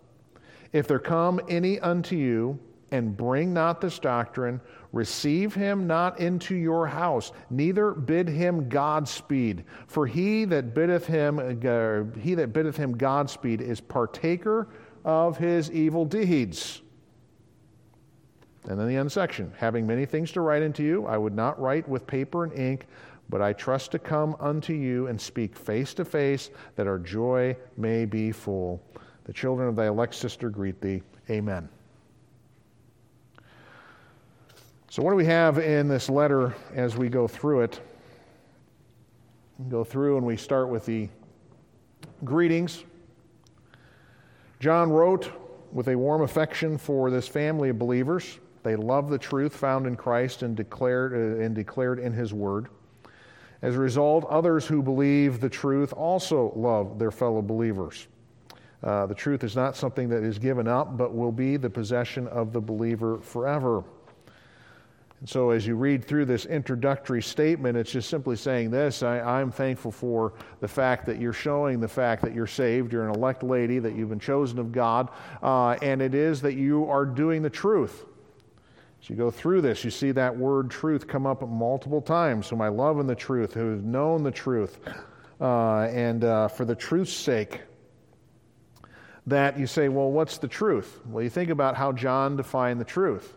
If 0.72 0.88
there 0.88 0.98
come 0.98 1.40
any 1.48 1.78
unto 1.78 2.16
you 2.16 2.58
and 2.90 3.16
bring 3.16 3.52
not 3.52 3.80
this 3.80 3.98
doctrine, 3.98 4.60
receive 4.92 5.54
him 5.54 5.86
not 5.86 6.18
into 6.20 6.54
your 6.54 6.86
house, 6.86 7.32
neither 7.50 7.92
bid 7.92 8.28
him 8.28 8.68
Godspeed. 8.68 9.64
For 9.86 10.06
he 10.06 10.44
that 10.46 10.74
biddeth 10.74 11.06
him, 11.06 11.38
uh, 11.38 12.18
he 12.18 12.34
that 12.34 12.52
biddeth 12.52 12.76
him 12.76 12.96
Godspeed 12.96 13.60
is 13.60 13.80
partaker 13.80 14.68
of 15.04 15.36
his 15.36 15.70
evil 15.70 16.04
deeds. 16.04 16.82
And 18.68 18.78
then 18.78 18.88
the 18.88 18.96
end 18.96 19.10
section 19.10 19.52
having 19.56 19.86
many 19.86 20.04
things 20.04 20.32
to 20.32 20.40
write 20.40 20.62
unto 20.62 20.82
you, 20.82 21.06
I 21.06 21.16
would 21.16 21.34
not 21.34 21.60
write 21.60 21.88
with 21.88 22.06
paper 22.06 22.44
and 22.44 22.52
ink, 22.52 22.86
but 23.30 23.42
I 23.42 23.52
trust 23.52 23.92
to 23.92 23.98
come 23.98 24.36
unto 24.40 24.72
you 24.72 25.06
and 25.06 25.20
speak 25.20 25.56
face 25.56 25.94
to 25.94 26.04
face, 26.04 26.50
that 26.76 26.86
our 26.86 26.98
joy 26.98 27.56
may 27.76 28.04
be 28.04 28.32
full. 28.32 28.82
The 29.24 29.32
children 29.32 29.68
of 29.68 29.76
thy 29.76 29.86
elect 29.86 30.14
sister 30.14 30.48
greet 30.48 30.80
thee. 30.80 31.02
Amen. 31.30 31.68
So, 34.90 35.02
what 35.02 35.10
do 35.10 35.16
we 35.16 35.26
have 35.26 35.58
in 35.58 35.86
this 35.86 36.08
letter 36.08 36.54
as 36.74 36.96
we 36.96 37.10
go 37.10 37.28
through 37.28 37.60
it? 37.60 37.80
We 39.58 39.70
go 39.70 39.84
through 39.84 40.16
and 40.16 40.24
we 40.24 40.38
start 40.38 40.70
with 40.70 40.86
the 40.86 41.10
greetings. 42.24 42.84
John 44.60 44.90
wrote 44.90 45.30
with 45.72 45.88
a 45.88 45.94
warm 45.94 46.22
affection 46.22 46.78
for 46.78 47.10
this 47.10 47.28
family 47.28 47.68
of 47.68 47.78
believers. 47.78 48.38
They 48.62 48.76
love 48.76 49.10
the 49.10 49.18
truth 49.18 49.54
found 49.54 49.86
in 49.86 49.94
Christ 49.94 50.42
and 50.42 50.56
declared, 50.56 51.12
uh, 51.12 51.44
and 51.44 51.54
declared 51.54 51.98
in 51.98 52.14
His 52.14 52.32
Word. 52.32 52.68
As 53.60 53.74
a 53.74 53.78
result, 53.78 54.24
others 54.30 54.66
who 54.66 54.82
believe 54.82 55.38
the 55.38 55.50
truth 55.50 55.92
also 55.92 56.50
love 56.56 56.98
their 56.98 57.10
fellow 57.10 57.42
believers. 57.42 58.06
Uh, 58.82 59.04
the 59.04 59.14
truth 59.14 59.44
is 59.44 59.54
not 59.54 59.76
something 59.76 60.08
that 60.08 60.22
is 60.22 60.38
given 60.38 60.66
up, 60.66 60.96
but 60.96 61.14
will 61.14 61.32
be 61.32 61.58
the 61.58 61.68
possession 61.68 62.26
of 62.28 62.54
the 62.54 62.60
believer 62.60 63.18
forever. 63.18 63.84
And 65.20 65.28
so, 65.28 65.50
as 65.50 65.66
you 65.66 65.74
read 65.74 66.04
through 66.04 66.26
this 66.26 66.46
introductory 66.46 67.22
statement, 67.22 67.76
it's 67.76 67.90
just 67.90 68.08
simply 68.08 68.36
saying 68.36 68.70
this 68.70 69.02
I, 69.02 69.40
am 69.40 69.50
thankful 69.50 69.90
for 69.90 70.34
the 70.60 70.68
fact 70.68 71.06
that 71.06 71.20
you're 71.20 71.32
showing 71.32 71.80
the 71.80 71.88
fact 71.88 72.22
that 72.22 72.34
you're 72.34 72.46
saved, 72.46 72.92
you're 72.92 73.08
an 73.08 73.14
elect 73.14 73.42
lady, 73.42 73.80
that 73.80 73.96
you've 73.96 74.10
been 74.10 74.20
chosen 74.20 74.58
of 74.60 74.70
God, 74.70 75.08
uh, 75.42 75.70
and 75.82 76.00
it 76.00 76.14
is 76.14 76.42
that 76.42 76.54
you 76.54 76.88
are 76.88 77.04
doing 77.04 77.42
the 77.42 77.50
truth. 77.50 78.04
As 79.02 79.10
you 79.10 79.16
go 79.16 79.30
through 79.30 79.62
this, 79.62 79.84
you 79.84 79.90
see 79.90 80.12
that 80.12 80.36
word 80.36 80.70
truth 80.70 81.06
come 81.06 81.26
up 81.26 81.46
multiple 81.46 82.00
times. 82.00 82.48
Whom 82.48 82.60
I 82.60 82.68
love 82.68 83.00
in 83.00 83.06
the 83.06 83.14
truth, 83.14 83.54
who 83.54 83.70
have 83.70 83.84
known 83.84 84.22
the 84.22 84.30
truth. 84.30 84.78
Uh, 85.40 85.82
and 85.82 86.24
uh, 86.24 86.48
for 86.48 86.64
the 86.64 86.74
truth's 86.74 87.12
sake, 87.12 87.60
that 89.26 89.58
you 89.58 89.66
say, 89.66 89.88
well, 89.88 90.10
what's 90.10 90.38
the 90.38 90.48
truth? 90.48 91.00
Well, 91.06 91.22
you 91.22 91.30
think 91.30 91.50
about 91.50 91.76
how 91.76 91.92
John 91.92 92.36
defined 92.36 92.80
the 92.80 92.84
truth. 92.84 93.34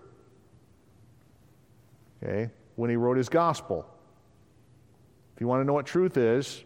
Okay? 2.24 2.50
When 2.76 2.90
he 2.90 2.96
wrote 2.96 3.18
his 3.18 3.30
gospel. 3.30 3.86
If 5.36 5.42
you 5.42 5.48
want 5.48 5.62
to 5.62 5.66
know 5.66 5.74
what 5.74 5.86
truth 5.86 6.18
is, 6.18 6.64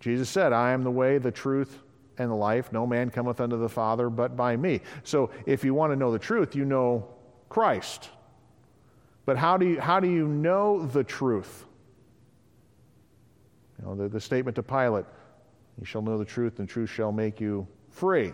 Jesus 0.00 0.28
said, 0.28 0.52
I 0.52 0.72
am 0.72 0.82
the 0.82 0.90
way, 0.90 1.18
the 1.18 1.32
truth, 1.32 1.82
and 2.18 2.30
the 2.30 2.34
life. 2.34 2.72
No 2.72 2.86
man 2.86 3.10
cometh 3.10 3.40
unto 3.40 3.56
the 3.56 3.68
Father 3.68 4.10
but 4.10 4.36
by 4.36 4.56
me. 4.56 4.80
So 5.04 5.30
if 5.46 5.64
you 5.64 5.74
want 5.74 5.92
to 5.92 5.96
know 5.96 6.10
the 6.10 6.18
truth, 6.18 6.54
you 6.54 6.64
know 6.64 7.08
Christ. 7.48 8.08
But 9.24 9.36
how 9.36 9.56
do 9.56 9.66
you, 9.66 9.80
how 9.80 10.00
do 10.00 10.08
you 10.08 10.26
know 10.26 10.84
the 10.86 11.04
truth? 11.04 11.64
You 13.78 13.86
know, 13.86 13.94
the, 13.94 14.08
the 14.08 14.20
statement 14.20 14.56
to 14.56 14.62
Pilate, 14.62 15.04
you 15.78 15.84
shall 15.84 16.02
know 16.02 16.18
the 16.18 16.24
truth, 16.24 16.58
and 16.58 16.68
truth 16.68 16.90
shall 16.90 17.12
make 17.12 17.40
you 17.40 17.66
free. 17.90 18.32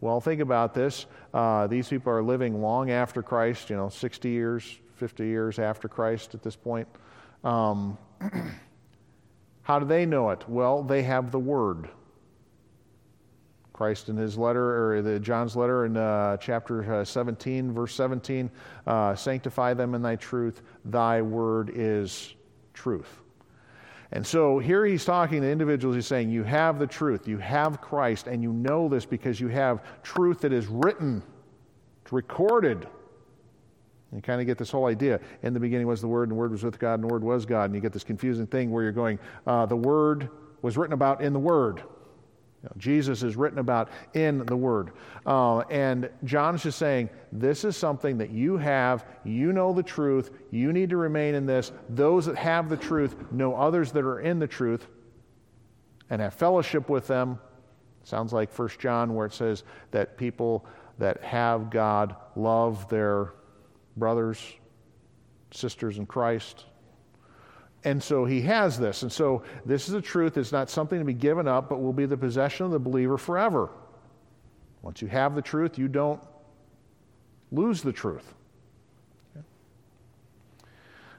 Well, 0.00 0.20
think 0.20 0.40
about 0.40 0.74
this. 0.74 1.06
Uh, 1.32 1.66
these 1.66 1.88
people 1.88 2.12
are 2.12 2.22
living 2.22 2.60
long 2.60 2.90
after 2.90 3.22
Christ, 3.22 3.70
you 3.70 3.76
know, 3.76 3.88
60 3.88 4.28
years, 4.28 4.78
50 4.96 5.24
years 5.24 5.58
after 5.58 5.88
Christ 5.88 6.34
at 6.34 6.42
this 6.42 6.56
point. 6.56 6.88
Um, 7.44 7.98
how 9.62 9.78
do 9.78 9.86
they 9.86 10.06
know 10.06 10.30
it? 10.30 10.48
Well, 10.48 10.82
they 10.82 11.02
have 11.02 11.30
the 11.30 11.38
Word. 11.38 11.88
Christ 13.76 14.08
in 14.08 14.16
his 14.16 14.38
letter, 14.38 14.94
or 14.94 15.02
the, 15.02 15.20
John's 15.20 15.54
letter 15.54 15.84
in 15.84 15.98
uh, 15.98 16.38
chapter 16.38 16.94
uh, 16.94 17.04
17, 17.04 17.72
verse 17.72 17.94
17, 17.94 18.50
uh, 18.86 19.14
sanctify 19.14 19.74
them 19.74 19.94
in 19.94 20.00
thy 20.00 20.16
truth. 20.16 20.62
Thy 20.86 21.20
word 21.20 21.70
is 21.74 22.34
truth. 22.72 23.20
And 24.12 24.26
so 24.26 24.58
here 24.58 24.86
he's 24.86 25.04
talking 25.04 25.42
to 25.42 25.50
individuals. 25.50 25.94
He's 25.94 26.06
saying, 26.06 26.30
You 26.30 26.42
have 26.44 26.78
the 26.78 26.86
truth. 26.86 27.28
You 27.28 27.36
have 27.36 27.82
Christ, 27.82 28.28
and 28.28 28.42
you 28.42 28.50
know 28.50 28.88
this 28.88 29.04
because 29.04 29.38
you 29.40 29.48
have 29.48 29.82
truth 30.02 30.40
that 30.40 30.54
is 30.54 30.66
written. 30.68 31.22
It's 32.02 32.12
recorded. 32.12 32.88
You 34.14 34.22
kind 34.22 34.40
of 34.40 34.46
get 34.46 34.56
this 34.56 34.70
whole 34.70 34.86
idea. 34.86 35.20
In 35.42 35.52
the 35.52 35.60
beginning 35.60 35.86
was 35.86 36.00
the 36.00 36.08
Word, 36.08 36.24
and 36.24 36.32
the 36.32 36.36
Word 36.36 36.52
was 36.52 36.62
with 36.62 36.78
God, 36.78 36.94
and 36.94 37.04
the 37.04 37.12
Word 37.12 37.24
was 37.24 37.44
God. 37.44 37.64
And 37.64 37.74
you 37.74 37.80
get 37.80 37.92
this 37.92 38.04
confusing 38.04 38.46
thing 38.46 38.70
where 38.70 38.82
you're 38.82 38.92
going, 38.92 39.18
uh, 39.46 39.66
the 39.66 39.76
Word 39.76 40.30
was 40.62 40.76
written 40.76 40.94
about 40.94 41.20
in 41.20 41.32
the 41.32 41.38
Word. 41.38 41.78
You 41.78 42.70
know, 42.70 42.72
Jesus 42.78 43.22
is 43.22 43.36
written 43.36 43.58
about 43.58 43.90
in 44.14 44.46
the 44.46 44.56
Word. 44.56 44.92
Uh, 45.26 45.58
and 45.70 46.08
John 46.24 46.54
is 46.54 46.62
just 46.62 46.78
saying, 46.78 47.10
this 47.32 47.64
is 47.64 47.76
something 47.76 48.16
that 48.18 48.30
you 48.30 48.56
have. 48.56 49.04
You 49.24 49.52
know 49.52 49.72
the 49.72 49.82
truth. 49.82 50.30
You 50.50 50.72
need 50.72 50.90
to 50.90 50.96
remain 50.96 51.34
in 51.34 51.44
this. 51.44 51.72
Those 51.90 52.26
that 52.26 52.36
have 52.36 52.68
the 52.68 52.76
truth 52.76 53.16
know 53.32 53.54
others 53.54 53.92
that 53.92 54.04
are 54.04 54.20
in 54.20 54.38
the 54.38 54.46
truth 54.46 54.86
and 56.10 56.22
have 56.22 56.32
fellowship 56.32 56.88
with 56.88 57.06
them. 57.06 57.38
Sounds 58.04 58.32
like 58.32 58.52
First 58.52 58.78
John, 58.78 59.14
where 59.14 59.26
it 59.26 59.34
says 59.34 59.64
that 59.90 60.16
people 60.16 60.64
that 60.98 61.22
have 61.22 61.70
God 61.70 62.14
love 62.36 62.88
their 62.88 63.32
brothers, 63.96 64.54
sisters 65.50 65.98
in 65.98 66.06
Christ. 66.06 66.64
And 67.84 68.02
so 68.02 68.24
he 68.24 68.40
has 68.42 68.78
this. 68.78 69.02
And 69.02 69.12
so 69.12 69.42
this 69.64 69.88
is 69.88 69.94
a 69.94 70.00
truth. 70.00 70.36
It's 70.36 70.52
not 70.52 70.68
something 70.68 70.98
to 70.98 71.04
be 71.04 71.14
given 71.14 71.46
up, 71.46 71.68
but 71.68 71.80
will 71.80 71.92
be 71.92 72.06
the 72.06 72.16
possession 72.16 72.66
of 72.66 72.72
the 72.72 72.78
believer 72.78 73.16
forever. 73.16 73.70
Once 74.82 75.02
you 75.02 75.08
have 75.08 75.34
the 75.34 75.42
truth, 75.42 75.78
you 75.78 75.88
don't 75.88 76.20
lose 77.52 77.82
the 77.82 77.92
truth. 77.92 78.34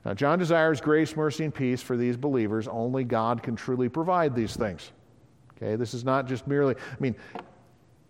Now, 0.05 0.13
John 0.13 0.39
desires 0.39 0.79
grace, 0.79 1.17
mercy, 1.17 1.43
and 1.43 1.53
peace 1.53 1.81
for 1.81 1.97
these 1.97 2.15
believers. 2.15 2.67
Only 2.67 3.03
God 3.03 3.43
can 3.43 3.57
truly 3.57 3.89
provide 3.89 4.35
these 4.35 4.55
things. 4.55 4.91
Okay, 5.57 5.75
this 5.75 5.93
is 5.93 6.05
not 6.05 6.27
just 6.27 6.47
merely, 6.47 6.75
I 6.75 6.95
mean, 7.01 7.15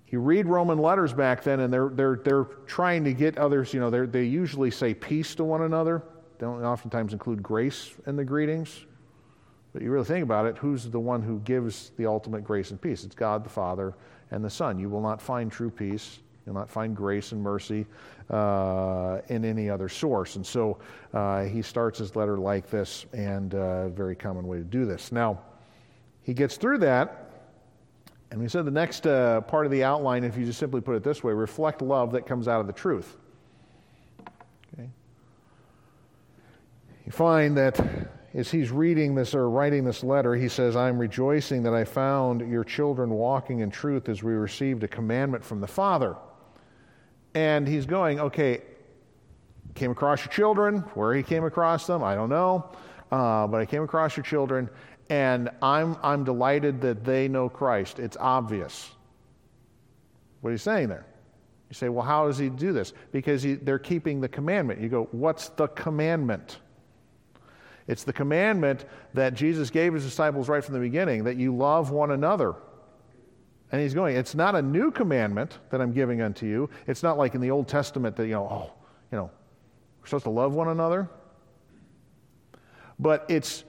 you 0.10 0.20
read 0.20 0.46
Roman 0.46 0.78
letters 0.78 1.14
back 1.14 1.44
then, 1.44 1.60
and 1.60 1.72
they're, 1.72 1.90
they're, 1.90 2.16
they're 2.24 2.46
trying 2.66 3.04
to 3.04 3.14
get 3.14 3.38
others, 3.38 3.74
you 3.74 3.80
know, 3.80 3.90
they 3.90 4.24
usually 4.24 4.72
say 4.72 4.94
peace 4.94 5.36
to 5.36 5.44
one 5.44 5.64
another. 5.64 6.02
Don't 6.40 6.64
oftentimes 6.64 7.14
include 7.14 7.44
grace 7.44 7.94
in 8.06 8.16
the 8.16 8.24
greetings. 8.24 8.86
But 9.74 9.82
you 9.82 9.92
really 9.92 10.06
think 10.06 10.24
about 10.24 10.46
it, 10.46 10.58
who's 10.58 10.86
the 10.90 11.00
one 11.00 11.22
who 11.22 11.40
gives 11.40 11.92
the 11.98 12.06
ultimate 12.06 12.44
grace 12.44 12.72
and 12.72 12.82
peace? 12.82 13.04
It's 13.04 13.16
God 13.16 13.44
the 13.44 13.50
Father 13.50 13.94
and 14.32 14.44
the 14.44 14.50
Son. 14.50 14.80
You 14.80 14.90
will 14.90 15.02
not 15.02 15.22
find 15.22 15.52
true 15.52 15.70
peace. 15.70 16.20
You'll 16.46 16.56
not 16.56 16.70
find 16.70 16.96
grace 16.96 17.34
and 17.34 17.44
mercy 17.44 17.86
uh, 18.30 19.20
in 19.28 19.44
any 19.44 19.70
other 19.70 19.90
source. 19.90 20.38
And 20.38 20.46
so 20.46 20.80
uh, 21.14 21.44
he 21.44 21.62
starts 21.62 22.00
his 22.00 22.16
letter 22.16 22.38
like 22.38 22.70
this, 22.70 23.06
and 23.12 23.54
uh, 23.54 23.90
very 23.90 24.16
common 24.16 24.48
way 24.48 24.58
to 24.58 24.64
do 24.64 24.86
this. 24.86 25.12
Now, 25.12 25.42
he 26.24 26.34
gets 26.34 26.56
through 26.56 26.78
that 26.80 27.27
and 28.32 28.42
we 28.42 28.48
said 28.48 28.66
the 28.66 28.72
next 28.72 29.08
uh, 29.08 29.42
part 29.42 29.66
of 29.66 29.72
the 29.72 29.84
outline, 29.84 30.24
if 30.24 30.38
you 30.38 30.46
just 30.46 30.60
simply 30.60 30.82
put 30.82 30.96
it 30.96 31.04
this 31.04 31.24
way, 31.24 31.34
reflect 31.34 31.82
love 31.82 32.12
that 32.12 32.26
comes 32.26 32.48
out 32.48 32.60
of 32.60 32.68
the 32.68 32.74
truth. 32.74 33.18
Okay. 34.74 34.90
You 37.06 37.12
find 37.12 37.56
that 37.58 37.80
as 38.34 38.52
he's 38.52 38.70
reading 38.70 39.16
this 39.16 39.34
or 39.34 39.50
writing 39.50 39.84
this 39.86 40.04
letter, 40.04 40.36
he 40.36 40.50
says, 40.50 40.76
I'm 40.76 40.98
rejoicing 40.98 41.64
that 41.64 41.74
I 41.74 41.86
found 41.86 42.42
your 42.50 42.64
children 42.64 43.10
walking 43.12 43.60
in 43.62 43.72
truth 43.72 44.10
as 44.10 44.22
we 44.22 44.34
received 44.34 44.84
a 44.84 44.88
commandment 44.88 45.44
from 45.44 45.62
the 45.62 45.68
Father. 45.68 46.16
And 47.34 47.68
he's 47.68 47.86
going, 47.86 48.20
okay, 48.20 48.62
came 49.74 49.92
across 49.92 50.26
your 50.26 50.32
children. 50.34 50.80
Where 50.96 51.14
he 51.14 51.24
came 51.24 51.46
across 51.46 51.88
them, 51.88 52.04
I 52.04 52.14
don't 52.16 52.30
know. 52.30 52.70
Uh, 53.12 53.48
but 53.48 53.62
I 53.62 53.66
came 53.66 53.84
across 53.84 54.18
your 54.18 54.24
children, 54.24 54.70
and 55.10 55.50
I'm, 55.62 55.98
I'm 56.04 56.24
delighted 56.24 56.82
that 56.82 57.04
they 57.04 57.28
know 57.28 57.50
Christ. 57.50 58.00
It's 58.00 58.18
obvious. 58.20 58.90
What 60.42 60.50
are 60.50 60.54
you 60.54 60.58
saying 60.58 60.90
there? 60.90 61.06
You 61.70 61.74
say, 61.74 61.90
well, 61.90 62.06
how 62.06 62.28
does 62.28 62.38
he 62.38 62.50
do 62.50 62.72
this? 62.72 62.94
Because 63.12 63.44
he, 63.44 63.56
they're 63.56 63.80
keeping 63.80 64.22
the 64.22 64.30
commandment. 64.30 64.80
You 64.80 64.90
go, 64.90 65.08
what's 65.12 65.50
the 65.50 65.68
commandment? 65.68 66.60
It's 67.88 68.04
the 68.04 68.14
commandment 68.14 68.86
that 69.14 69.34
Jesus 69.34 69.70
gave 69.70 69.94
his 69.94 70.04
disciples 70.04 70.50
right 70.50 70.64
from 70.64 70.74
the 70.74 70.80
beginning 70.80 71.24
that 71.26 71.38
you 71.38 71.56
love 71.56 71.92
one 71.92 72.12
another. 72.12 72.56
And 73.72 73.82
he's 73.82 73.94
going, 73.94 74.16
it's 74.16 74.36
not 74.36 74.56
a 74.56 74.62
new 74.62 74.92
commandment 74.92 75.60
that 75.72 75.82
I'm 75.82 75.92
giving 75.92 76.22
unto 76.22 76.46
you. 76.46 76.70
It's 76.86 77.04
not 77.04 77.18
like 77.18 77.36
in 77.36 77.42
the 77.42 77.52
Old 77.52 77.68
Testament 77.68 78.16
that, 78.16 78.26
you 78.26 78.34
know, 78.34 78.48
oh, 78.50 78.74
you 79.12 79.18
know, 79.18 79.30
we're 80.00 80.08
supposed 80.08 80.24
to 80.24 80.30
love 80.30 80.54
one 80.54 80.70
another. 80.70 81.10
But 83.00 83.26
it's 83.28 83.64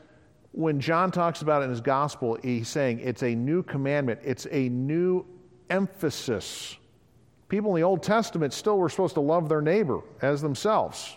when 0.52 0.80
John 0.80 1.11
talks 1.11 1.42
about 1.42 1.62
it 1.62 1.66
in 1.66 1.70
his 1.70 1.80
gospel, 1.80 2.38
he's 2.42 2.68
saying 2.68 3.00
it's 3.00 3.22
a 3.22 3.34
new 3.34 3.62
commandment, 3.62 4.20
it's 4.24 4.46
a 4.50 4.68
new 4.68 5.24
emphasis. 5.70 6.76
People 7.48 7.74
in 7.74 7.80
the 7.80 7.87
Old 7.87 8.02
Testament 8.02 8.52
still 8.52 8.78
were 8.78 8.88
supposed 8.88 9.14
to 9.14 9.20
love 9.20 9.48
their 9.48 9.62
neighbor 9.62 10.00
as 10.22 10.42
themselves. 10.42 11.16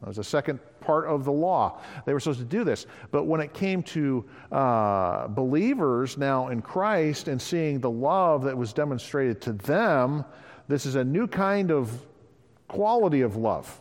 That 0.00 0.08
was 0.08 0.16
the 0.16 0.24
second 0.24 0.60
part 0.80 1.06
of 1.06 1.24
the 1.24 1.32
law. 1.32 1.80
They 2.04 2.12
were 2.12 2.20
supposed 2.20 2.38
to 2.38 2.44
do 2.44 2.64
this. 2.64 2.86
But 3.10 3.24
when 3.24 3.40
it 3.40 3.52
came 3.52 3.82
to 3.84 4.24
uh, 4.52 5.28
believers 5.28 6.16
now 6.16 6.48
in 6.48 6.62
Christ 6.62 7.28
and 7.28 7.40
seeing 7.40 7.80
the 7.80 7.90
love 7.90 8.44
that 8.44 8.56
was 8.56 8.72
demonstrated 8.72 9.40
to 9.42 9.52
them, 9.54 10.24
this 10.68 10.86
is 10.86 10.94
a 10.94 11.04
new 11.04 11.26
kind 11.26 11.70
of 11.70 11.90
quality 12.68 13.22
of 13.22 13.36
love. 13.36 13.80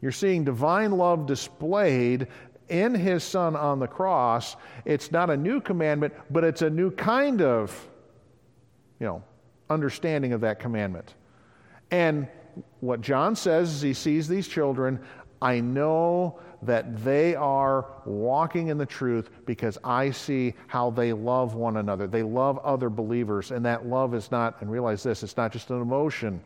You're 0.00 0.12
seeing 0.12 0.44
divine 0.44 0.92
love 0.92 1.26
displayed 1.26 2.28
in 2.68 2.94
his 2.94 3.22
son 3.22 3.56
on 3.56 3.78
the 3.78 3.86
cross, 3.86 4.56
it's 4.84 5.12
not 5.12 5.30
a 5.30 5.36
new 5.36 5.60
commandment, 5.60 6.14
but 6.30 6.44
it's 6.44 6.62
a 6.62 6.70
new 6.70 6.90
kind 6.90 7.42
of, 7.42 7.88
you 9.00 9.06
know, 9.06 9.22
understanding 9.70 10.32
of 10.32 10.40
that 10.42 10.60
commandment. 10.60 11.14
And 11.90 12.28
what 12.80 13.00
John 13.00 13.36
says 13.36 13.74
is 13.74 13.82
he 13.82 13.94
sees 13.94 14.28
these 14.28 14.48
children, 14.48 15.00
I 15.42 15.60
know 15.60 16.38
that 16.62 17.04
they 17.04 17.34
are 17.34 17.86
walking 18.06 18.68
in 18.68 18.78
the 18.78 18.86
truth 18.86 19.28
because 19.44 19.76
I 19.84 20.10
see 20.10 20.54
how 20.66 20.90
they 20.90 21.12
love 21.12 21.54
one 21.54 21.76
another. 21.76 22.06
They 22.06 22.22
love 22.22 22.58
other 22.58 22.88
believers, 22.88 23.50
and 23.50 23.64
that 23.66 23.86
love 23.86 24.14
is 24.14 24.30
not, 24.30 24.60
and 24.60 24.70
realize 24.70 25.02
this, 25.02 25.22
it's 25.22 25.36
not 25.36 25.52
just 25.52 25.70
an 25.70 25.82
emotion. 25.82 26.42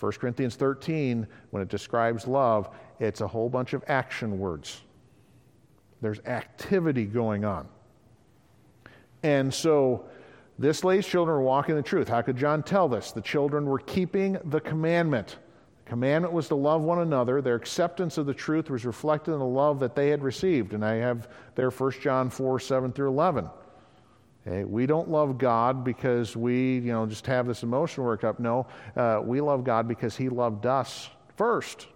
1 0.00 0.12
Corinthians 0.12 0.56
13, 0.56 1.26
when 1.50 1.62
it 1.62 1.68
describes 1.68 2.26
love, 2.26 2.74
it's 3.02 3.20
a 3.20 3.26
whole 3.26 3.48
bunch 3.48 3.72
of 3.72 3.82
action 3.88 4.38
words. 4.38 4.80
There's 6.00 6.20
activity 6.20 7.04
going 7.04 7.44
on. 7.44 7.68
And 9.24 9.52
so 9.52 10.06
this 10.58 10.84
lady's 10.84 11.06
children 11.06 11.36
were 11.36 11.42
walking 11.42 11.74
the 11.74 11.82
truth. 11.82 12.08
How 12.08 12.22
could 12.22 12.36
John 12.36 12.62
tell 12.62 12.88
this? 12.88 13.10
The 13.12 13.20
children 13.20 13.66
were 13.66 13.80
keeping 13.80 14.38
the 14.44 14.60
commandment. 14.60 15.38
The 15.84 15.90
commandment 15.90 16.32
was 16.32 16.46
to 16.48 16.54
love 16.54 16.82
one 16.82 17.00
another. 17.00 17.42
Their 17.42 17.56
acceptance 17.56 18.18
of 18.18 18.26
the 18.26 18.34
truth 18.34 18.70
was 18.70 18.84
reflected 18.84 19.32
in 19.32 19.40
the 19.40 19.44
love 19.44 19.80
that 19.80 19.96
they 19.96 20.08
had 20.08 20.22
received. 20.22 20.72
And 20.72 20.84
I 20.84 20.94
have 20.94 21.28
there 21.56 21.70
1 21.70 21.92
John 22.00 22.30
4 22.30 22.60
7 22.60 22.92
through 22.92 23.08
11. 23.08 23.48
Okay? 24.46 24.64
We 24.64 24.86
don't 24.86 25.08
love 25.08 25.38
God 25.38 25.82
because 25.82 26.36
we, 26.36 26.74
you 26.74 26.92
know, 26.92 27.06
just 27.06 27.26
have 27.26 27.46
this 27.48 27.64
emotion 27.64 28.04
worked 28.04 28.24
up. 28.24 28.38
No, 28.38 28.66
uh, 28.96 29.20
we 29.24 29.40
love 29.40 29.64
God 29.64 29.88
because 29.88 30.16
He 30.16 30.28
loved 30.28 30.66
us 30.66 31.08
first 31.36 31.86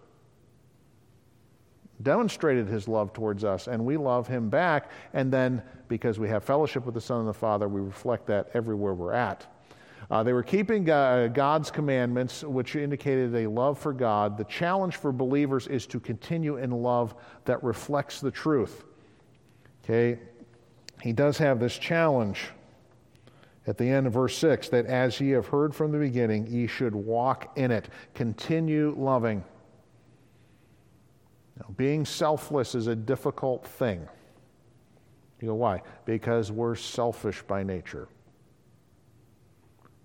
demonstrated 2.02 2.68
his 2.68 2.88
love 2.88 3.12
towards 3.12 3.44
us, 3.44 3.68
and 3.68 3.84
we 3.84 3.96
love 3.96 4.26
him 4.26 4.48
back. 4.48 4.90
And 5.12 5.32
then, 5.32 5.62
because 5.88 6.18
we 6.18 6.28
have 6.28 6.44
fellowship 6.44 6.84
with 6.84 6.94
the 6.94 7.00
Son 7.00 7.20
and 7.20 7.28
the 7.28 7.34
Father, 7.34 7.68
we 7.68 7.80
reflect 7.80 8.26
that 8.26 8.50
everywhere 8.54 8.94
we're 8.94 9.12
at. 9.12 9.46
Uh, 10.10 10.22
they 10.22 10.32
were 10.32 10.42
keeping 10.42 10.84
God's 10.84 11.70
commandments, 11.70 12.44
which 12.44 12.76
indicated 12.76 13.34
a 13.34 13.48
love 13.48 13.78
for 13.78 13.92
God. 13.92 14.38
The 14.38 14.44
challenge 14.44 14.96
for 14.96 15.10
believers 15.10 15.66
is 15.66 15.86
to 15.88 15.98
continue 15.98 16.58
in 16.58 16.70
love 16.70 17.14
that 17.44 17.62
reflects 17.64 18.20
the 18.20 18.30
truth. 18.30 18.84
Okay? 19.82 20.20
He 21.02 21.12
does 21.12 21.38
have 21.38 21.58
this 21.58 21.76
challenge 21.76 22.50
at 23.66 23.78
the 23.78 23.88
end 23.88 24.06
of 24.06 24.12
verse 24.12 24.36
6 24.38 24.68
that 24.68 24.86
as 24.86 25.20
ye 25.20 25.30
have 25.30 25.48
heard 25.48 25.74
from 25.74 25.90
the 25.90 25.98
beginning, 25.98 26.46
ye 26.46 26.66
should 26.66 26.94
walk 26.94 27.56
in 27.56 27.70
it. 27.70 27.88
Continue 28.14 28.94
loving. 28.96 29.44
Now, 31.58 31.66
being 31.76 32.04
selfless 32.04 32.74
is 32.74 32.86
a 32.86 32.94
difficult 32.94 33.66
thing. 33.66 34.06
You 35.40 35.48
go, 35.48 35.54
why? 35.54 35.82
Because 36.04 36.50
we're 36.50 36.74
selfish 36.76 37.42
by 37.42 37.62
nature. 37.62 38.08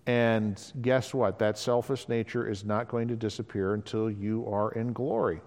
And 0.08 0.62
guess 0.82 1.14
what? 1.14 1.40
That 1.40 1.58
selfish 1.58 2.10
nature 2.10 2.50
is 2.50 2.66
not 2.66 2.88
going 2.88 3.08
to 3.10 3.16
disappear 3.16 3.74
until 3.74 4.10
you 4.10 4.48
are 4.52 4.72
in 4.72 4.94
glory. 4.94 5.42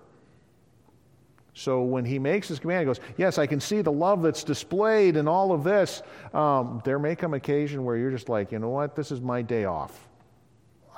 So 1.54 1.82
when 1.82 2.04
he 2.04 2.18
makes 2.18 2.48
his 2.48 2.58
command, 2.58 2.80
he 2.80 2.86
goes, 2.86 3.00
Yes, 3.16 3.38
I 3.38 3.46
can 3.46 3.60
see 3.60 3.80
the 3.80 3.92
love 3.92 4.22
that's 4.22 4.42
displayed 4.42 5.16
in 5.16 5.28
all 5.28 5.52
of 5.52 5.62
this. 5.64 6.02
Um, 6.32 6.82
there 6.84 6.98
may 6.98 7.14
come 7.14 7.34
occasion 7.34 7.84
where 7.84 7.96
you're 7.96 8.10
just 8.10 8.28
like, 8.28 8.52
You 8.52 8.58
know 8.58 8.70
what? 8.70 8.96
This 8.96 9.12
is 9.12 9.20
my 9.20 9.42
day 9.42 9.64
off. 9.64 10.08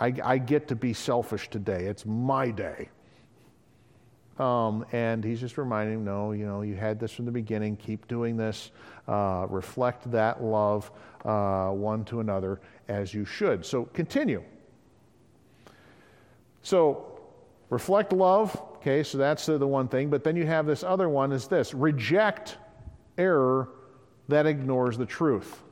I, 0.01 0.15
I 0.23 0.39
get 0.39 0.69
to 0.69 0.77
be 0.77 0.93
selfish 0.93 1.49
today. 1.49 1.85
It's 1.85 2.07
my 2.07 2.51
day. 2.51 2.89
Um, 4.39 4.85
and 4.93 5.25
he's 5.25 5.41
just 5.41 5.57
reminding 5.57 5.95
him, 5.95 6.05
no, 6.05 6.33
you 6.33 6.45
know, 6.45 6.61
you 6.61 6.75
had 6.75 7.01
this 7.01 7.13
from 7.13 7.25
the 7.25 7.33
beginning. 7.33 7.77
Keep 7.77 8.07
doing 8.07 8.37
this. 8.37 8.71
Uh, 9.09 9.47
reflect 9.49 10.11
that 10.11 10.43
love 10.43 10.91
uh, 11.25 11.71
one 11.71 12.05
to 12.07 12.21
another 12.21 12.61
as 12.89 13.15
you 13.15 13.25
should. 13.25 13.65
So 13.65 13.85
continue. 13.87 14.43
So, 16.63 17.21
reflect 17.71 18.13
love, 18.13 18.61
okay, 18.77 19.03
so 19.03 19.19
that's 19.19 19.47
the, 19.47 19.57
the 19.57 19.67
one 19.67 19.89
thing. 19.89 20.11
But 20.11 20.25
then 20.25 20.37
you 20.37 20.47
have 20.47 20.67
this 20.67 20.83
other 20.83 21.09
one 21.09 21.33
is 21.33 21.47
this 21.47 21.73
reject 21.73 22.59
error 23.17 23.69
that 24.29 24.47
ignores 24.47 24.99
the 24.99 25.07
truth. 25.07 25.63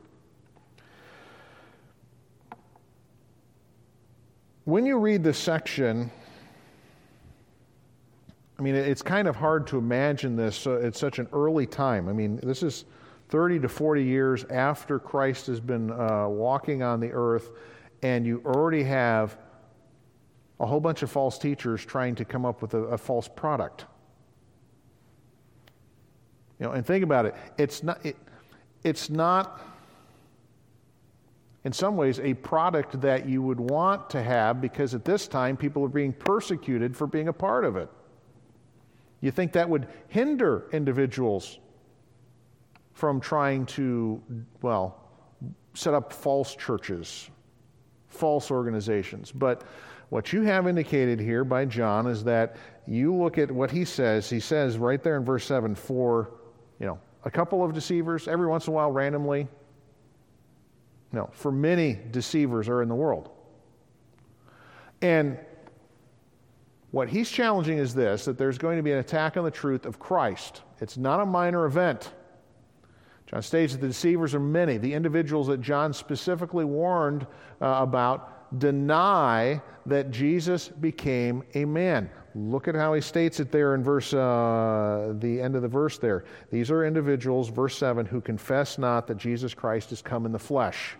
When 4.64 4.86
you 4.86 4.98
read 4.98 5.22
this 5.22 5.36
section, 5.36 6.10
I 8.58 8.62
mean, 8.62 8.74
it's 8.76 9.02
kind 9.02 9.26
of 9.26 9.34
hard 9.34 9.66
to 9.68 9.78
imagine 9.78 10.36
this 10.36 10.66
at 10.66 10.94
such 10.94 11.18
an 11.18 11.28
early 11.32 11.66
time. 11.66 12.08
I 12.08 12.12
mean, 12.12 12.36
this 12.42 12.62
is 12.62 12.84
30 13.28 13.60
to 13.60 13.68
40 13.68 14.04
years 14.04 14.44
after 14.44 14.98
Christ 14.98 15.46
has 15.48 15.60
been 15.60 15.90
uh, 15.90 16.28
walking 16.28 16.82
on 16.82 17.00
the 17.00 17.10
earth, 17.10 17.50
and 18.02 18.24
you 18.24 18.42
already 18.44 18.84
have 18.84 19.36
a 20.60 20.66
whole 20.66 20.80
bunch 20.80 21.02
of 21.02 21.10
false 21.10 21.36
teachers 21.36 21.84
trying 21.84 22.14
to 22.14 22.24
come 22.24 22.44
up 22.44 22.62
with 22.62 22.74
a, 22.74 22.78
a 22.78 22.98
false 22.98 23.26
product. 23.26 23.86
You 26.60 26.66
know, 26.66 26.72
and 26.72 26.86
think 26.86 27.02
about 27.02 27.26
it. 27.26 27.34
It's 27.58 27.82
not. 27.82 28.04
It, 28.06 28.16
it's 28.84 29.10
not. 29.10 29.60
In 31.64 31.72
some 31.72 31.96
ways, 31.96 32.20
a 32.20 32.34
product 32.34 33.00
that 33.00 33.26
you 33.26 33.42
would 33.42 33.58
want 33.58 34.10
to 34.10 34.22
have 34.22 34.60
because 34.60 34.94
at 34.94 35.04
this 35.04 35.26
time 35.26 35.56
people 35.56 35.82
are 35.82 35.88
being 35.88 36.12
persecuted 36.12 36.94
for 36.94 37.06
being 37.06 37.28
a 37.28 37.32
part 37.32 37.64
of 37.64 37.76
it. 37.76 37.88
You 39.24 39.30
think 39.30 39.52
that 39.52 39.70
would 39.70 39.88
hinder 40.08 40.66
individuals 40.70 41.58
from 42.92 43.22
trying 43.22 43.64
to, 43.64 44.22
well, 44.60 45.00
set 45.72 45.94
up 45.94 46.12
false 46.12 46.54
churches, 46.54 47.30
false 48.08 48.50
organizations. 48.50 49.32
But 49.32 49.62
what 50.10 50.34
you 50.34 50.42
have 50.42 50.68
indicated 50.68 51.18
here 51.18 51.42
by 51.42 51.64
John 51.64 52.06
is 52.06 52.22
that 52.24 52.56
you 52.86 53.14
look 53.14 53.38
at 53.38 53.50
what 53.50 53.70
he 53.70 53.86
says. 53.86 54.28
He 54.28 54.40
says 54.40 54.76
right 54.76 55.02
there 55.02 55.16
in 55.16 55.24
verse 55.24 55.46
7 55.46 55.74
for, 55.74 56.34
you 56.78 56.84
know, 56.84 56.98
a 57.24 57.30
couple 57.30 57.64
of 57.64 57.72
deceivers, 57.72 58.28
every 58.28 58.46
once 58.46 58.66
in 58.66 58.74
a 58.74 58.76
while, 58.76 58.92
randomly. 58.92 59.48
No, 61.12 61.30
for 61.32 61.50
many 61.50 61.98
deceivers 62.10 62.68
are 62.68 62.82
in 62.82 62.90
the 62.90 62.94
world. 62.94 63.30
And 65.00 65.38
what 66.94 67.08
he's 67.08 67.28
challenging 67.28 67.78
is 67.78 67.92
this 67.92 68.24
that 68.24 68.38
there's 68.38 68.56
going 68.56 68.76
to 68.76 68.82
be 68.82 68.92
an 68.92 68.98
attack 68.98 69.36
on 69.36 69.42
the 69.42 69.50
truth 69.50 69.84
of 69.84 69.98
Christ. 69.98 70.62
It's 70.80 70.96
not 70.96 71.18
a 71.18 71.26
minor 71.26 71.64
event. 71.66 72.12
John 73.26 73.42
states 73.42 73.72
that 73.72 73.80
the 73.80 73.88
deceivers 73.88 74.32
are 74.32 74.40
many. 74.40 74.78
The 74.78 74.94
individuals 74.94 75.48
that 75.48 75.60
John 75.60 75.92
specifically 75.92 76.64
warned 76.64 77.26
uh, 77.60 77.78
about 77.80 78.60
deny 78.60 79.60
that 79.86 80.12
Jesus 80.12 80.68
became 80.68 81.42
a 81.54 81.64
man. 81.64 82.08
Look 82.36 82.68
at 82.68 82.76
how 82.76 82.94
he 82.94 83.00
states 83.00 83.40
it 83.40 83.50
there 83.50 83.74
in 83.74 83.82
verse, 83.82 84.14
uh, 84.14 85.14
the 85.18 85.40
end 85.40 85.56
of 85.56 85.62
the 85.62 85.68
verse 85.68 85.98
there. 85.98 86.24
These 86.52 86.70
are 86.70 86.84
individuals, 86.84 87.48
verse 87.48 87.76
7, 87.76 88.06
who 88.06 88.20
confess 88.20 88.78
not 88.78 89.08
that 89.08 89.16
Jesus 89.16 89.52
Christ 89.52 89.90
has 89.90 90.00
come 90.00 90.26
in 90.26 90.32
the 90.32 90.38
flesh. 90.38 90.94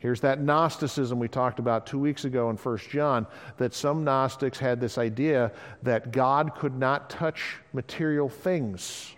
Here's 0.00 0.20
that 0.22 0.40
Gnosticism 0.40 1.18
we 1.18 1.28
talked 1.28 1.58
about 1.58 1.86
two 1.86 1.98
weeks 1.98 2.24
ago 2.24 2.48
in 2.48 2.56
1 2.56 2.78
John 2.90 3.26
that 3.58 3.74
some 3.74 4.02
Gnostics 4.02 4.58
had 4.58 4.80
this 4.80 4.96
idea 4.96 5.52
that 5.82 6.10
God 6.10 6.54
could 6.54 6.74
not 6.74 7.10
touch 7.10 7.56
material 7.74 8.30
things. 8.30 9.14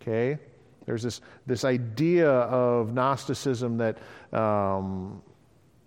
Okay? 0.00 0.38
There's 0.86 1.04
this, 1.04 1.20
this 1.46 1.64
idea 1.64 2.28
of 2.28 2.92
Gnosticism 2.92 3.78
that 3.78 3.98
um, 4.36 5.22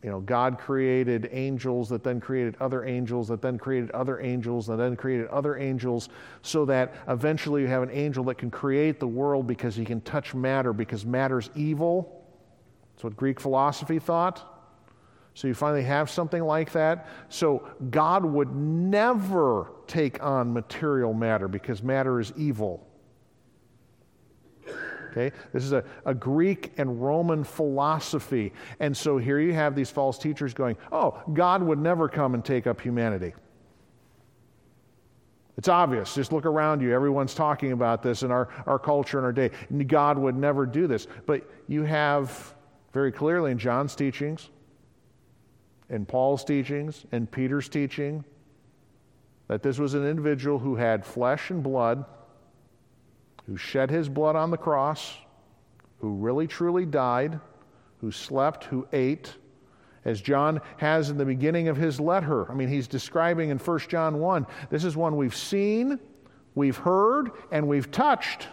you 0.01 0.11
know, 0.11 0.21
God 0.21 0.57
created 0.57 1.27
angels 1.31 1.89
that 1.89 2.03
then 2.03 2.21
created 2.21 2.55
other 2.61 2.85
angels 2.85 3.27
that 3.29 3.41
then 3.41 3.57
created 3.57 3.89
other 3.89 4.21
angels 4.21 4.67
that 4.67 4.77
then 4.77 4.95
created 4.95 5.27
other 5.29 5.57
angels 5.57 6.09
so 6.43 6.63
that 6.65 6.93
eventually 7.07 7.63
you 7.63 7.67
have 7.67 7.81
an 7.81 7.89
angel 7.89 8.23
that 8.25 8.37
can 8.37 8.51
create 8.51 8.99
the 8.99 9.07
world 9.07 9.47
because 9.47 9.75
he 9.75 9.83
can 9.83 9.99
touch 10.01 10.35
matter 10.35 10.73
because 10.73 11.07
matter's 11.07 11.49
evil 11.55 12.14
that's 12.95 13.03
what 13.03 13.17
Greek 13.17 13.41
philosophy 13.41 13.99
thought. 13.99 14.53
So 15.34 15.49
you 15.49 15.53
finally 15.53 15.84
have 15.84 16.10
something 16.10 16.41
like 16.41 16.71
that. 16.71 17.10
So 17.27 17.67
God 17.89 18.23
would 18.23 18.55
never 18.55 19.69
take 19.86 20.23
on 20.23 20.53
material 20.53 21.13
matter 21.13 21.49
because 21.49 21.84
matter 21.84 22.21
is 22.21 22.31
evil. 22.38 22.88
Okay? 25.12 25.36
This 25.51 25.65
is 25.65 25.73
a, 25.73 25.84
a 26.05 26.13
Greek 26.13 26.71
and 26.77 27.01
Roman 27.01 27.43
philosophy. 27.43 28.53
And 28.79 28.95
so 28.95 29.17
here 29.17 29.39
you 29.39 29.53
have 29.53 29.75
these 29.75 29.89
false 29.89 30.17
teachers 30.17 30.53
going, 30.53 30.77
oh, 30.89 31.21
God 31.34 31.62
would 31.62 31.79
never 31.79 32.08
come 32.08 32.34
and 32.34 32.43
take 32.43 32.65
up 32.65 32.79
humanity. 32.79 33.34
It's 35.58 35.67
obvious. 35.67 36.15
Just 36.15 36.31
look 36.31 36.45
around 36.45 36.81
you. 36.81 36.93
Everyone's 36.93 37.34
talking 37.34 37.73
about 37.73 38.01
this 38.01 38.23
in 38.23 38.31
our, 38.31 38.47
our 38.65 38.79
culture 38.79 39.17
and 39.17 39.25
our 39.25 39.34
day. 39.34 39.51
God 39.86 40.17
would 40.17 40.38
never 40.38 40.65
do 40.65 40.88
this. 40.88 41.08
But 41.25 41.49
you 41.67 41.84
have 41.84 42.54
very 42.95 43.12
clearly 43.12 43.51
in 43.51 43.58
John's 43.58 43.93
teachings, 43.93 44.49
in 45.89 46.05
Paul's 46.05 46.45
teachings, 46.45 47.05
in 47.12 47.27
Peter's 47.27 47.67
teaching, 47.67 48.23
that 49.49 49.62
this 49.62 49.77
was 49.77 49.95
an 49.95 50.08
individual 50.08 50.58
who 50.58 50.77
had 50.77 51.05
flesh 51.05 51.49
and 51.49 51.62
blood, 51.62 52.05
who 53.47 53.58
shed 53.58 53.91
his 53.91 54.08
blood 54.08 54.38
on 54.38 54.49
the 54.49 54.55
cross, 54.55 55.17
who 55.99 56.13
really 56.13 56.47
truly 56.47 56.86
died, 56.86 57.38
who 57.99 58.12
slept, 58.12 58.63
who 58.63 58.88
ate, 58.93 59.36
as 60.05 60.21
John 60.21 60.62
has 60.77 61.10
in 61.10 61.17
the 61.17 61.25
beginning 61.25 61.67
of 61.67 61.75
his 61.75 61.99
letter. 61.99 62.49
I 62.49 62.55
mean, 62.55 62.69
he's 62.69 62.88
describing 62.88 63.49
in 63.49 63.58
1 63.58 63.79
John 63.89 64.19
1 64.19 64.47
this 64.69 64.86
is 64.86 64.95
one 64.95 65.17
we've 65.17 65.36
seen, 65.36 65.99
we've 66.55 66.77
heard, 66.77 67.31
and 67.51 67.67
we've 67.67 67.91
touched. 67.91 68.47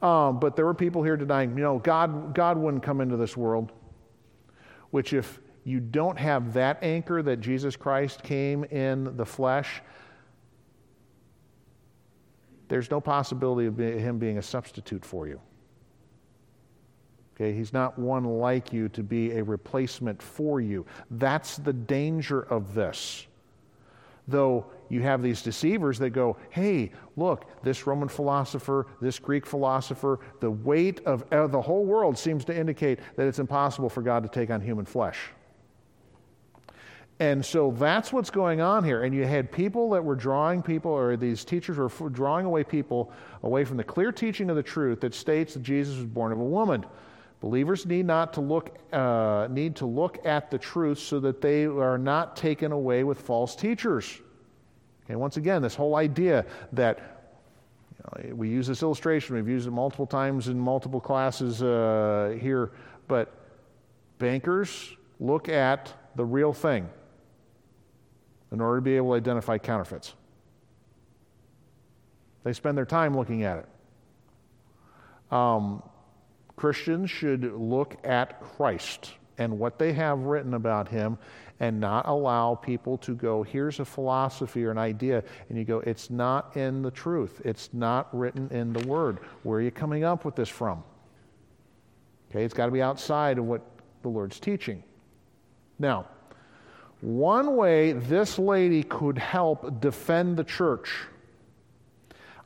Um, 0.00 0.38
but 0.38 0.54
there 0.54 0.64
were 0.64 0.74
people 0.74 1.02
here 1.02 1.16
denying, 1.16 1.56
you 1.56 1.62
know, 1.62 1.78
God, 1.78 2.34
God 2.34 2.56
wouldn't 2.56 2.82
come 2.82 3.00
into 3.00 3.16
this 3.16 3.36
world. 3.36 3.72
Which, 4.90 5.12
if 5.12 5.40
you 5.64 5.80
don't 5.80 6.18
have 6.18 6.54
that 6.54 6.78
anchor 6.82 7.22
that 7.22 7.40
Jesus 7.40 7.76
Christ 7.76 8.22
came 8.22 8.64
in 8.64 9.16
the 9.16 9.26
flesh, 9.26 9.82
there's 12.68 12.90
no 12.90 13.00
possibility 13.00 13.66
of 13.66 13.78
him 13.78 14.18
being 14.18 14.38
a 14.38 14.42
substitute 14.42 15.04
for 15.04 15.26
you. 15.26 15.40
Okay, 17.34 17.52
he's 17.52 17.72
not 17.72 17.98
one 17.98 18.24
like 18.24 18.72
you 18.72 18.88
to 18.90 19.02
be 19.02 19.32
a 19.32 19.44
replacement 19.44 20.20
for 20.22 20.60
you. 20.60 20.84
That's 21.10 21.56
the 21.56 21.72
danger 21.72 22.42
of 22.42 22.74
this. 22.74 23.26
Though 24.26 24.66
you 24.88 25.02
have 25.02 25.22
these 25.22 25.42
deceivers 25.42 25.98
that 25.98 26.10
go, 26.10 26.36
hey, 26.50 26.90
look, 27.16 27.44
this 27.62 27.86
Roman 27.86 28.08
philosopher, 28.08 28.86
this 29.00 29.18
Greek 29.18 29.46
philosopher, 29.46 30.20
the 30.40 30.50
weight 30.50 31.00
of 31.06 31.24
uh, 31.32 31.46
the 31.46 31.60
whole 31.60 31.84
world 31.84 32.16
seems 32.16 32.44
to 32.46 32.56
indicate 32.56 33.00
that 33.16 33.26
it's 33.26 33.38
impossible 33.38 33.88
for 33.88 34.02
God 34.02 34.22
to 34.22 34.28
take 34.28 34.50
on 34.50 34.60
human 34.60 34.84
flesh. 34.84 35.18
And 37.20 37.44
so 37.44 37.72
that's 37.72 38.12
what's 38.12 38.30
going 38.30 38.60
on 38.60 38.84
here. 38.84 39.02
And 39.02 39.12
you 39.12 39.26
had 39.26 39.50
people 39.50 39.90
that 39.90 40.04
were 40.04 40.14
drawing 40.14 40.62
people, 40.62 40.92
or 40.92 41.16
these 41.16 41.44
teachers 41.44 41.76
were 41.76 42.08
drawing 42.08 42.46
away 42.46 42.62
people 42.62 43.12
away 43.42 43.64
from 43.64 43.76
the 43.76 43.84
clear 43.84 44.12
teaching 44.12 44.50
of 44.50 44.56
the 44.56 44.62
truth 44.62 45.00
that 45.00 45.14
states 45.14 45.54
that 45.54 45.64
Jesus 45.64 45.96
was 45.96 46.06
born 46.06 46.30
of 46.30 46.38
a 46.38 46.44
woman. 46.44 46.86
Believers 47.40 47.86
need 47.86 48.06
not 48.06 48.32
to 48.34 48.40
look 48.40 48.76
uh, 48.92 49.48
need 49.50 49.76
to 49.76 49.86
look 49.86 50.24
at 50.26 50.50
the 50.50 50.58
truth 50.58 50.98
so 50.98 51.20
that 51.20 51.40
they 51.40 51.64
are 51.64 51.98
not 51.98 52.36
taken 52.36 52.72
away 52.72 53.04
with 53.04 53.20
false 53.20 53.54
teachers. 53.54 54.20
And 55.08 55.18
once 55.18 55.36
again, 55.36 55.62
this 55.62 55.74
whole 55.74 55.96
idea 55.96 56.44
that 56.72 56.98
you 57.96 58.28
know, 58.28 58.34
we 58.34 58.48
use 58.48 58.66
this 58.66 58.82
illustration, 58.82 59.34
we've 59.36 59.48
used 59.48 59.66
it 59.66 59.70
multiple 59.70 60.06
times 60.06 60.48
in 60.48 60.58
multiple 60.58 61.00
classes 61.00 61.62
uh, 61.62 62.36
here, 62.40 62.72
but 63.08 63.32
bankers 64.18 64.94
look 65.18 65.48
at 65.48 65.92
the 66.14 66.24
real 66.24 66.52
thing 66.52 66.88
in 68.52 68.60
order 68.60 68.78
to 68.78 68.82
be 68.82 68.96
able 68.96 69.10
to 69.10 69.16
identify 69.16 69.58
counterfeits. 69.58 70.14
They 72.44 72.52
spend 72.52 72.78
their 72.78 72.86
time 72.86 73.16
looking 73.16 73.42
at 73.42 73.58
it. 73.58 75.34
Um, 75.34 75.82
Christians 76.56 77.10
should 77.10 77.52
look 77.52 77.96
at 78.04 78.40
Christ 78.40 79.12
and 79.38 79.58
what 79.58 79.78
they 79.78 79.92
have 79.92 80.18
written 80.20 80.54
about 80.54 80.88
him 80.88 81.16
and 81.60 81.80
not 81.80 82.06
allow 82.06 82.54
people 82.54 82.98
to 82.98 83.14
go, 83.14 83.42
here's 83.42 83.80
a 83.80 83.84
philosophy 83.84 84.64
or 84.64 84.70
an 84.70 84.78
idea, 84.78 85.24
and 85.48 85.58
you 85.58 85.64
go, 85.64 85.80
it's 85.80 86.10
not 86.10 86.56
in 86.56 86.82
the 86.82 86.90
truth. 86.90 87.40
It's 87.44 87.70
not 87.72 88.08
written 88.16 88.48
in 88.50 88.72
the 88.72 88.86
Word. 88.86 89.18
Where 89.42 89.58
are 89.58 89.62
you 89.62 89.70
coming 89.70 90.04
up 90.04 90.24
with 90.24 90.36
this 90.36 90.48
from? 90.48 90.82
Okay, 92.30 92.44
it's 92.44 92.54
got 92.54 92.66
to 92.66 92.72
be 92.72 92.82
outside 92.82 93.38
of 93.38 93.44
what 93.44 93.62
the 94.02 94.08
Lord's 94.08 94.38
teaching. 94.38 94.82
Now, 95.78 96.06
one 97.00 97.56
way 97.56 97.92
this 97.92 98.38
lady 98.38 98.82
could 98.82 99.18
help 99.18 99.80
defend 99.80 100.36
the 100.36 100.44
church. 100.44 100.92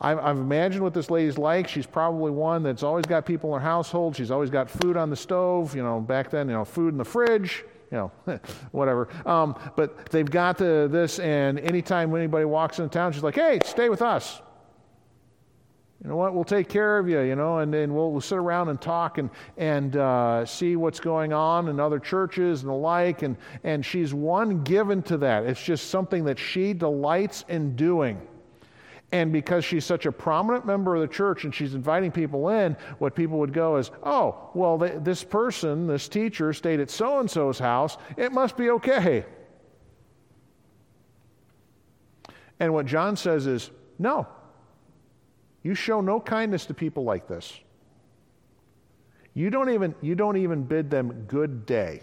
I've, 0.03 0.19
I've, 0.19 0.37
imagined 0.37 0.83
what 0.83 0.93
this 0.93 1.11
lady's 1.11 1.39
like. 1.39 1.69
She's 1.69 1.87
probably 1.87 2.33
one 2.33 2.63
that's 2.63 2.83
always 2.83 3.07
got 3.07 3.25
people 3.25 3.55
in 3.55 3.63
her 3.63 3.67
household. 3.67 4.17
She's 4.17 4.31
always 4.31 4.51
got 4.51 4.69
food 4.69 4.97
on 4.97 5.09
the 5.09 5.17
stove. 5.17 5.75
You 5.75 5.83
know, 5.83 6.01
back 6.01 6.29
then, 6.29 6.49
you 6.49 6.55
know, 6.55 6.65
food 6.65 6.93
in 6.93 6.99
the 6.99 7.05
fridge 7.05 7.65
you 7.93 7.99
know, 7.99 8.41
whatever. 8.73 9.09
Um, 9.27 9.55
but 9.77 10.07
they've 10.07 10.29
got 10.29 10.57
the, 10.57 10.89
this, 10.91 11.19
and 11.19 11.61
anytime 11.61 12.15
anybody 12.17 12.47
walks 12.47 12.79
into 12.79 12.89
town, 12.89 13.13
she's 13.13 13.23
like, 13.23 13.35
hey, 13.35 13.61
stay 13.65 13.91
with 13.91 14.01
us. 14.01 14.41
You 16.03 16.09
know 16.09 16.17
what? 16.17 16.35
We'll 16.35 16.43
take 16.43 16.69
care 16.69 16.99
of 16.99 17.09
you, 17.09 17.21
you 17.21 17.37
know, 17.37 17.59
and 17.59 17.73
then 17.73 17.95
we'll, 17.95 18.11
we'll 18.11 18.21
sit 18.21 18.39
around 18.39 18.71
and 18.71 18.81
talk 18.81 19.19
and, 19.19 19.31
and 19.57 19.95
uh, 19.95 20.45
see 20.45 20.75
what's 20.75 20.99
going 20.99 21.33
on 21.33 21.69
in 21.69 21.79
other 21.79 22.01
churches 22.01 22.63
and 22.63 22.71
the 22.71 22.75
like. 22.75 23.23
And, 23.23 23.37
and 23.63 23.87
she's 23.87 24.13
one 24.13 24.65
given 24.65 25.03
to 25.05 25.19
that. 25.19 25.45
It's 25.45 25.63
just 25.63 25.91
something 25.91 26.25
that 26.25 26.41
she 26.41 26.73
delights 26.73 27.45
in 27.49 27.77
doing. 27.77 28.21
And 29.13 29.31
because 29.31 29.63
she's 29.63 29.85
such 29.85 30.07
a 30.07 30.13
prominent 30.13 30.65
member 30.65 30.95
of 30.95 31.03
the 31.03 31.09
church 31.09 31.45
and 31.45 31.55
she's 31.55 31.75
inviting 31.75 32.11
people 32.11 32.49
in, 32.49 32.77
what 32.99 33.15
people 33.15 33.39
would 33.41 33.53
go 33.53 33.77
is, 33.77 33.91
oh, 34.03 34.51
well, 34.55 34.79
they, 34.79 34.97
this 34.99 35.23
person, 35.23 35.87
this 35.87 36.09
teacher, 36.09 36.55
stayed 36.55 36.81
at 36.81 36.91
so 36.91 37.21
and 37.21 37.31
so's 37.31 37.59
house. 37.59 37.99
It 38.17 38.33
must 38.33 38.57
be 38.57 38.71
okay. 38.71 39.27
And 42.59 42.73
what 42.73 42.87
John 42.87 43.17
says 43.17 43.47
is, 43.47 43.71
no, 43.99 44.27
you 45.63 45.75
show 45.75 46.01
no 46.01 46.19
kindness 46.19 46.65
to 46.67 46.75
people 46.75 47.05
like 47.05 47.29
this. 47.29 47.53
You 49.35 49.51
don't 49.51 49.69
even, 49.71 49.95
you 50.01 50.15
don't 50.15 50.39
even 50.39 50.63
bid 50.63 50.91
them 50.91 51.25
good 51.29 51.67
day. 51.67 52.03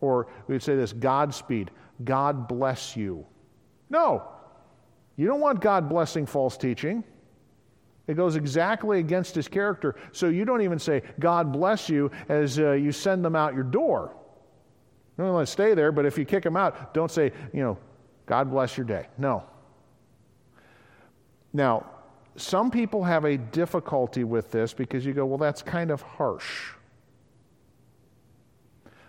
Or 0.00 0.26
we 0.48 0.54
would 0.54 0.62
say 0.62 0.74
this 0.74 0.92
Godspeed, 0.92 1.70
God 2.02 2.48
bless 2.48 2.96
you. 2.96 3.24
No, 3.88 4.28
you 5.16 5.26
don't 5.26 5.40
want 5.40 5.60
God 5.60 5.88
blessing 5.88 6.26
false 6.26 6.56
teaching. 6.56 7.02
It 8.06 8.14
goes 8.14 8.36
exactly 8.36 9.00
against 9.00 9.34
his 9.34 9.48
character. 9.48 9.96
So 10.12 10.28
you 10.28 10.44
don't 10.44 10.62
even 10.62 10.78
say, 10.78 11.02
God 11.18 11.52
bless 11.52 11.88
you, 11.88 12.10
as 12.28 12.58
uh, 12.58 12.72
you 12.72 12.92
send 12.92 13.24
them 13.24 13.34
out 13.34 13.54
your 13.54 13.64
door. 13.64 14.14
You 15.18 15.24
don't 15.24 15.32
want 15.32 15.46
to 15.46 15.52
stay 15.52 15.74
there, 15.74 15.90
but 15.90 16.06
if 16.06 16.18
you 16.18 16.24
kick 16.24 16.44
them 16.44 16.56
out, 16.56 16.94
don't 16.94 17.10
say, 17.10 17.32
you 17.52 17.62
know, 17.62 17.78
God 18.26 18.50
bless 18.50 18.76
your 18.76 18.86
day. 18.86 19.06
No. 19.18 19.44
Now, 21.52 21.86
some 22.36 22.70
people 22.70 23.02
have 23.02 23.24
a 23.24 23.38
difficulty 23.38 24.24
with 24.24 24.50
this 24.50 24.74
because 24.74 25.06
you 25.06 25.14
go, 25.14 25.24
well, 25.24 25.38
that's 25.38 25.62
kind 25.62 25.90
of 25.90 26.02
harsh. 26.02 26.72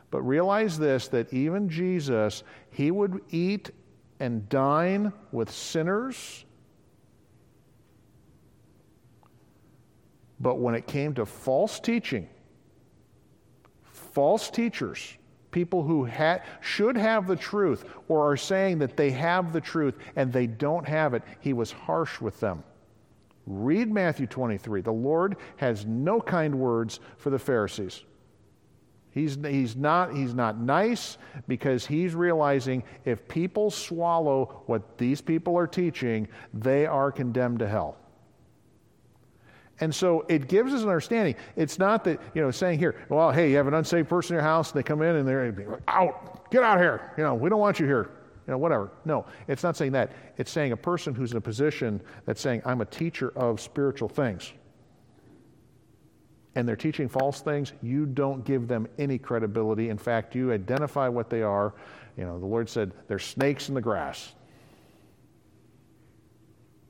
But 0.10 0.22
realize 0.22 0.80
this 0.80 1.10
that 1.10 1.34
even 1.34 1.68
Jesus, 1.68 2.44
he 2.72 2.92
would 2.92 3.22
eat 3.30 3.72
and 4.20 4.48
dine 4.50 5.14
with 5.32 5.52
sinners. 5.52 6.46
But 10.40 10.60
when 10.60 10.76
it 10.76 10.88
came 10.88 11.14
to 11.16 11.26
false 11.26 11.80
teaching, 11.80 12.30
false 13.84 14.50
teachers, 14.50 15.18
people 15.52 15.84
who 15.84 16.06
ha- 16.06 16.40
should 16.62 16.96
have 16.96 17.28
the 17.28 17.36
truth 17.36 17.86
or 18.08 18.32
are 18.32 18.38
saying 18.38 18.80
that 18.80 18.98
they 18.98 19.12
have 19.12 19.54
the 19.54 19.62
truth 19.62 19.96
and 20.16 20.32
they 20.32 20.48
don't 20.48 20.88
have 20.88 21.14
it, 21.14 21.24
he 21.40 21.54
was 21.54 21.72
harsh 21.72 22.22
with 22.22 22.40
them. 22.40 22.64
Read 23.48 23.92
Matthew 23.92 24.28
23. 24.28 24.82
The 24.82 24.92
Lord 24.92 25.38
has 25.56 25.86
no 25.86 26.20
kind 26.20 26.54
words 26.56 27.00
for 27.18 27.30
the 27.30 27.40
Pharisees. 27.40 28.04
He's, 29.18 29.36
he's, 29.44 29.76
not, 29.76 30.16
he's 30.16 30.36
not 30.36 30.60
nice 30.60 31.18
because 31.48 31.88
he's 31.88 32.14
realizing 32.14 32.84
if 33.04 33.28
people 33.28 33.72
swallow 33.72 34.62
what 34.68 35.00
these 35.00 35.22
people 35.22 35.58
are 35.58 35.66
teaching, 35.66 36.28
they 36.54 36.86
are 36.86 37.12
condemned 37.12 37.60
to 37.60 37.68
hell. 37.68 37.98
And 39.80 39.94
so 39.94 40.24
it 40.30 40.48
gives 40.48 40.72
us 40.72 40.84
an 40.84 40.90
understanding. 40.90 41.36
It's 41.56 41.80
not 41.80 42.04
that, 42.04 42.22
you 42.36 42.44
know, 42.44 42.52
saying 42.52 42.78
here, 42.78 42.96
well, 43.10 43.32
hey, 43.32 43.50
you 43.50 43.58
have 43.58 43.68
an 43.68 43.74
unsaved 43.74 44.08
person 44.08 44.36
in 44.36 44.36
your 44.36 44.44
house, 44.44 44.72
and 44.72 44.78
they 44.78 44.84
come 44.84 45.02
in 45.02 45.16
and 45.16 45.28
they're 45.28 45.52
like, 45.52 45.82
out, 45.88 46.52
get 46.52 46.62
out 46.62 46.78
here. 46.78 47.14
You 47.18 47.24
know, 47.24 47.34
we 47.34 47.50
don't 47.50 47.60
want 47.60 47.80
you 47.80 47.88
here. 47.88 48.12
You 48.46 48.52
know, 48.52 48.60
whatever. 48.60 48.92
No, 49.04 49.26
it's 49.48 49.64
not 49.64 49.76
saying 49.76 49.94
that. 49.94 50.12
It's 50.38 50.52
saying 50.52 50.74
a 50.74 50.78
person 50.78 51.16
who's 51.16 51.32
in 51.32 51.38
a 51.38 51.42
position 51.42 52.02
that's 52.26 52.40
saying, 52.40 52.62
I'm 52.66 52.82
a 52.82 52.86
teacher 52.86 53.34
of 53.36 53.60
spiritual 53.60 54.10
things 54.10 54.54
and 56.58 56.68
they're 56.68 56.76
teaching 56.76 57.08
false 57.08 57.40
things, 57.40 57.72
you 57.84 58.08
don't 58.08 58.44
give 58.44 58.68
them 58.68 58.88
any 58.98 59.20
credibility. 59.20 59.90
In 59.90 59.98
fact, 60.00 60.34
you 60.34 60.52
identify 60.52 61.08
what 61.08 61.30
they 61.30 61.44
are. 61.44 61.76
You 62.18 62.26
know, 62.26 62.40
the 62.40 62.48
Lord 62.48 62.68
said, 62.68 62.94
they're 63.08 63.20
snakes 63.20 63.70
in 63.70 63.76
the 63.76 63.82
grass. 63.82 64.34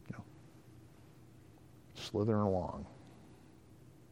You 0.07 0.15
know, 0.17 0.23
slithering 1.95 2.43
along. 2.43 2.85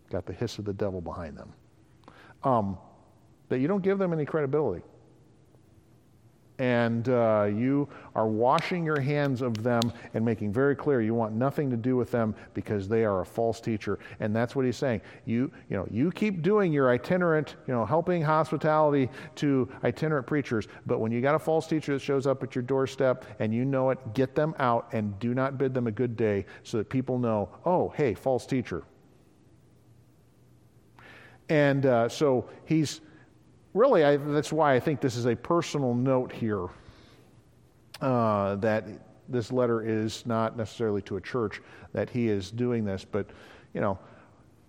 Got 0.09 0.25
the 0.25 0.33
hiss 0.33 0.59
of 0.59 0.65
the 0.65 0.73
devil 0.73 0.99
behind 0.99 1.37
them. 1.37 1.53
Um, 2.43 2.77
that 3.47 3.59
you 3.59 3.69
don't 3.69 3.81
give 3.81 3.97
them 3.97 4.11
any 4.11 4.25
credibility 4.25 4.83
and 6.59 7.09
uh, 7.09 7.49
you 7.49 7.87
are 8.15 8.27
washing 8.27 8.85
your 8.85 8.99
hands 8.99 9.41
of 9.41 9.61
them 9.61 9.81
and 10.13 10.23
making 10.23 10.53
very 10.53 10.75
clear 10.75 11.01
you 11.01 11.13
want 11.13 11.33
nothing 11.33 11.69
to 11.69 11.77
do 11.77 11.97
with 11.97 12.11
them 12.11 12.33
because 12.53 12.87
they 12.87 13.03
are 13.03 13.21
a 13.21 13.25
false 13.25 13.59
teacher. 13.59 13.99
And 14.19 14.35
that's 14.35 14.55
what 14.55 14.65
he's 14.65 14.77
saying. 14.77 15.01
You 15.25 15.51
you 15.69 15.77
know 15.77 15.87
you 15.91 16.11
keep 16.11 16.41
doing 16.41 16.71
your 16.71 16.89
itinerant 16.89 17.55
you 17.67 17.73
know 17.73 17.85
helping 17.85 18.21
hospitality 18.21 19.09
to 19.35 19.69
itinerant 19.83 20.27
preachers 20.27 20.67
but 20.85 20.99
when 20.99 21.11
you 21.11 21.21
got 21.21 21.35
a 21.35 21.39
false 21.39 21.67
teacher 21.67 21.93
that 21.93 22.01
shows 22.01 22.25
up 22.27 22.43
at 22.43 22.55
your 22.55 22.61
doorstep 22.61 23.25
and 23.39 23.53
you 23.53 23.65
know 23.65 23.89
it 23.89 24.13
get 24.13 24.35
them 24.35 24.55
out 24.59 24.87
and 24.93 25.17
do 25.19 25.33
not 25.33 25.57
bid 25.57 25.73
them 25.73 25.87
a 25.87 25.91
good 25.91 26.15
day 26.15 26.45
so 26.63 26.77
that 26.77 26.89
people 26.89 27.19
know 27.19 27.49
oh 27.65 27.93
hey 27.95 28.13
false 28.13 28.45
teacher. 28.45 28.83
And 31.49 31.85
uh, 31.85 32.09
so 32.09 32.49
he's 32.65 33.01
really, 33.75 34.03
I, 34.03 34.17
that's 34.17 34.51
why 34.51 34.73
I 34.73 34.79
think 34.79 35.01
this 35.01 35.15
is 35.15 35.25
a 35.25 35.35
personal 35.35 35.93
note 35.93 36.31
here 36.31 36.67
uh, 38.01 38.55
that 38.55 38.85
this 39.27 39.51
letter 39.51 39.81
is 39.81 40.25
not 40.25 40.57
necessarily 40.57 41.01
to 41.03 41.17
a 41.17 41.21
church 41.21 41.61
that 41.93 42.09
he 42.09 42.29
is 42.29 42.49
doing 42.49 42.85
this, 42.85 43.05
but 43.05 43.27
you 43.73 43.81
know, 43.81 43.99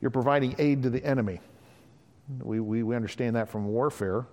you're 0.01 0.11
providing 0.11 0.55
aid 0.59 0.83
to 0.83 0.91
the 0.91 1.03
enemy. 1.05 1.41
We, 2.43 2.59
we, 2.61 2.83
we 2.83 2.97
understand 2.97 3.37
that 3.37 3.49
from 3.49 3.67
warfare. 3.67 4.27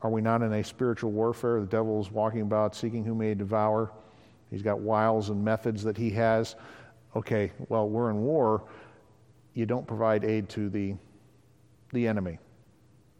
Are 0.00 0.10
we 0.10 0.22
not 0.22 0.42
in 0.42 0.52
a 0.52 0.64
spiritual 0.64 1.12
warfare? 1.12 1.60
The 1.60 1.66
devil 1.66 2.00
is 2.00 2.10
walking 2.10 2.40
about 2.40 2.74
seeking 2.74 3.04
who 3.04 3.14
may 3.14 3.34
devour. 3.34 3.92
He's 4.50 4.62
got 4.62 4.80
wiles 4.80 5.28
and 5.28 5.44
methods 5.44 5.82
that 5.84 5.96
he 5.96 6.10
has. 6.10 6.56
Okay, 7.14 7.52
well, 7.68 7.88
we're 7.88 8.10
in 8.10 8.22
war. 8.22 8.64
You 9.54 9.66
don't 9.66 9.86
provide 9.86 10.24
aid 10.24 10.48
to 10.50 10.70
the, 10.70 10.94
the 11.92 12.08
enemy 12.08 12.38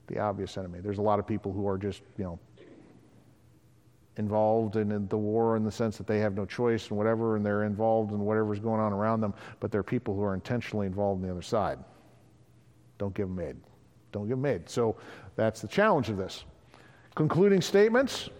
the 0.07 0.19
obvious 0.19 0.57
enemy. 0.57 0.81
There's 0.81 0.99
a 0.99 1.03
lot 1.03 1.19
of 1.19 1.27
people 1.27 1.53
who 1.53 1.67
are 1.69 1.79
just, 1.79 2.03
you 2.17 2.25
know, 2.25 2.39
involved 4.17 4.77
in 4.77 5.09
the 5.09 5.17
war 5.17 5.57
in 5.57 5.65
the 5.65 5.71
sense 5.71 5.99
that 5.99 6.07
they 6.07 6.19
have 6.21 6.35
no 6.35 6.47
choice 6.47 6.89
and 6.89 6.97
whatever, 6.97 7.37
and 7.37 7.45
they're 7.45 7.65
involved 7.65 8.13
in 8.13 8.21
whatever's 8.21 8.59
going 8.59 8.81
on 8.81 8.93
around 8.93 9.21
them, 9.21 9.35
but 9.61 9.71
there 9.71 9.81
are 9.81 9.85
people 9.85 10.15
who 10.15 10.23
are 10.23 10.35
intentionally 10.35 10.87
involved 10.87 11.21
in 11.21 11.27
the 11.27 11.33
other 11.33 11.43
side. 11.43 11.79
Don't 12.99 13.15
give 13.15 13.29
them 13.29 13.39
aid. 13.41 13.57
Don't 14.13 14.27
give 14.27 14.39
them 14.39 14.47
aid. 14.47 14.71
So 14.71 14.97
that's 15.35 15.61
the 15.61 15.69
challenge 15.69 16.09
of 16.09 16.17
this. 16.17 16.45
Concluding 17.15 17.61
statements. 17.61 18.31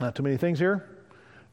Not 0.00 0.14
too 0.14 0.22
many 0.22 0.38
things 0.38 0.58
here. 0.58 0.88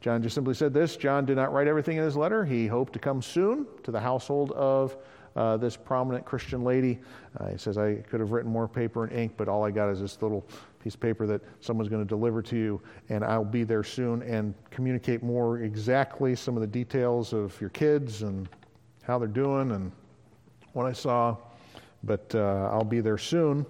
John 0.02 0.24
just 0.24 0.34
simply 0.34 0.54
said 0.54 0.74
this 0.74 0.96
John 0.96 1.26
did 1.26 1.36
not 1.36 1.52
write 1.52 1.68
everything 1.68 1.98
in 1.98 2.04
his 2.04 2.16
letter. 2.16 2.46
He 2.46 2.68
hoped 2.68 2.94
to 2.94 3.00
come 3.00 3.22
soon 3.22 3.68
to 3.84 3.92
the 3.92 4.00
household 4.00 4.52
of 4.54 4.96
uh, 5.36 5.58
this 5.58 5.76
prominent 5.78 6.26
Christian 6.26 6.64
lady. 6.64 7.00
Uh, 7.40 7.50
he 7.50 7.58
says, 7.58 7.78
I 7.78 7.96
could 7.96 8.20
have 8.20 8.32
written 8.32 8.52
more 8.52 8.68
paper 8.68 9.04
and 9.04 9.14
ink, 9.14 9.34
but 9.38 9.48
all 9.48 9.64
I 9.64 9.72
got 9.72 9.90
is 9.90 10.02
this 10.02 10.22
little 10.22 10.46
piece 10.84 10.96
of 10.96 11.02
paper 11.02 11.28
that 11.28 11.42
someone's 11.60 11.90
going 11.90 12.02
to 12.02 12.08
deliver 12.08 12.42
to 12.42 12.56
you, 12.56 12.82
and 13.10 13.24
I'll 13.24 13.44
be 13.44 13.64
there 13.64 13.84
soon 13.84 14.22
and 14.24 14.54
communicate 14.72 15.24
more 15.24 15.60
exactly 15.60 16.36
some 16.36 16.56
of 16.56 16.62
the 16.62 16.68
details 16.68 17.34
of 17.34 17.60
your 17.60 17.70
kids 17.70 18.22
and 18.24 18.50
how 19.04 19.20
they're 19.20 19.28
doing 19.28 19.72
and 19.72 19.92
what 20.74 20.86
I 20.86 20.94
saw. 20.94 21.36
But 22.04 22.34
uh, 22.34 22.70
I'll 22.72 22.84
be 22.84 23.02
there 23.02 23.18
soon. 23.18 23.66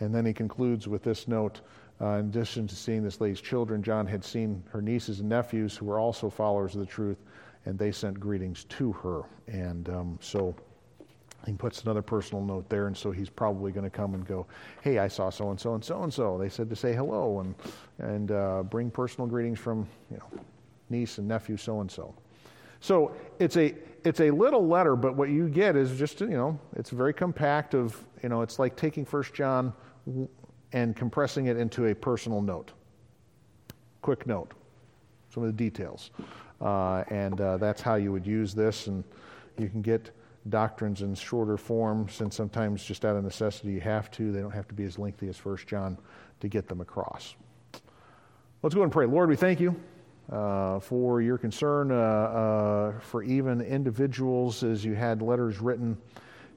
And 0.00 0.14
then 0.14 0.24
he 0.24 0.32
concludes 0.32 0.88
with 0.88 1.02
this 1.02 1.28
note. 1.28 1.60
Uh, 2.00 2.18
in 2.18 2.26
addition 2.26 2.66
to 2.68 2.76
seeing 2.76 3.02
this 3.02 3.20
lady's 3.20 3.40
children, 3.40 3.82
John 3.82 4.06
had 4.06 4.24
seen 4.24 4.62
her 4.70 4.80
nieces 4.80 5.18
and 5.18 5.28
nephews 5.28 5.76
who 5.76 5.86
were 5.86 5.98
also 5.98 6.30
followers 6.30 6.74
of 6.74 6.80
the 6.80 6.86
truth, 6.86 7.18
and 7.64 7.76
they 7.76 7.90
sent 7.90 8.20
greetings 8.20 8.64
to 8.64 8.92
her. 8.92 9.22
And 9.48 9.88
um, 9.88 10.18
so 10.22 10.54
he 11.46 11.52
puts 11.52 11.82
another 11.82 12.02
personal 12.02 12.44
note 12.44 12.68
there, 12.68 12.88
and 12.88 12.96
so 12.96 13.10
he's 13.10 13.30
probably 13.30 13.72
going 13.72 13.84
to 13.84 13.90
come 13.90 14.14
and 14.14 14.26
go, 14.26 14.46
"Hey, 14.82 14.98
I 14.98 15.08
saw 15.08 15.30
so 15.30 15.50
and 15.50 15.60
so 15.60 15.74
and 15.74 15.84
so 15.84 16.02
and 16.02 16.12
so. 16.12 16.36
They 16.36 16.48
said 16.48 16.68
to 16.70 16.76
say 16.76 16.94
hello 16.94 17.40
and 17.40 17.54
and 17.98 18.30
uh, 18.32 18.62
bring 18.64 18.90
personal 18.90 19.28
greetings 19.28 19.58
from 19.58 19.86
you 20.10 20.18
know 20.18 20.42
niece 20.90 21.18
and 21.18 21.28
nephew 21.28 21.56
so 21.56 21.80
and 21.80 21.90
so." 21.90 22.14
So 22.80 23.12
it's 23.38 23.56
a 23.56 23.74
it's 24.04 24.20
a 24.20 24.30
little 24.30 24.66
letter, 24.66 24.96
but 24.96 25.16
what 25.16 25.30
you 25.30 25.48
get 25.48 25.76
is 25.76 25.98
just 25.98 26.20
you 26.20 26.28
know 26.28 26.58
it's 26.76 26.90
very 26.90 27.14
compact. 27.14 27.74
Of 27.74 28.02
you 28.22 28.28
know 28.28 28.42
it's 28.42 28.58
like 28.58 28.76
taking 28.76 29.04
First 29.04 29.32
John 29.32 29.72
and 30.72 30.96
compressing 30.96 31.46
it 31.46 31.56
into 31.56 31.86
a 31.86 31.94
personal 31.94 32.42
note, 32.42 32.72
quick 34.02 34.26
note, 34.26 34.52
some 35.32 35.44
of 35.44 35.46
the 35.46 35.56
details, 35.56 36.10
uh, 36.60 37.04
and 37.08 37.40
uh, 37.40 37.56
that's 37.56 37.80
how 37.80 37.94
you 37.94 38.12
would 38.12 38.26
use 38.26 38.54
this, 38.54 38.86
and 38.86 39.04
you 39.56 39.68
can 39.68 39.82
get 39.82 40.10
doctrines 40.48 41.02
in 41.02 41.14
shorter 41.14 41.56
form, 41.56 42.08
since 42.08 42.36
sometimes 42.36 42.84
just 42.84 43.04
out 43.04 43.16
of 43.16 43.24
necessity 43.24 43.72
you 43.72 43.80
have 43.80 44.10
to. 44.12 44.32
They 44.32 44.40
don't 44.40 44.50
have 44.50 44.68
to 44.68 44.74
be 44.74 44.84
as 44.84 44.98
lengthy 44.98 45.28
as 45.28 45.36
First 45.36 45.66
John 45.66 45.98
to 46.40 46.48
get 46.48 46.68
them 46.68 46.80
across. 46.80 47.34
Let's 48.62 48.74
go 48.74 48.82
and 48.82 48.90
pray. 48.90 49.06
Lord, 49.06 49.28
we 49.28 49.36
thank 49.36 49.60
you 49.60 49.76
uh, 50.30 50.80
for 50.80 51.22
your 51.22 51.38
concern 51.38 51.90
uh, 51.90 51.94
uh, 51.94 53.00
for 53.00 53.22
even 53.22 53.60
individuals 53.60 54.62
as 54.62 54.84
you 54.84 54.94
had 54.94 55.22
letters 55.22 55.60
written. 55.60 55.96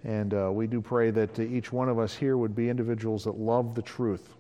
And 0.03 0.33
uh, 0.33 0.49
we 0.51 0.65
do 0.67 0.81
pray 0.81 1.11
that 1.11 1.39
each 1.39 1.71
one 1.71 1.87
of 1.87 1.99
us 1.99 2.15
here 2.15 2.37
would 2.37 2.55
be 2.55 2.69
individuals 2.69 3.25
that 3.25 3.37
love 3.37 3.75
the 3.75 3.83
truth, 3.83 4.35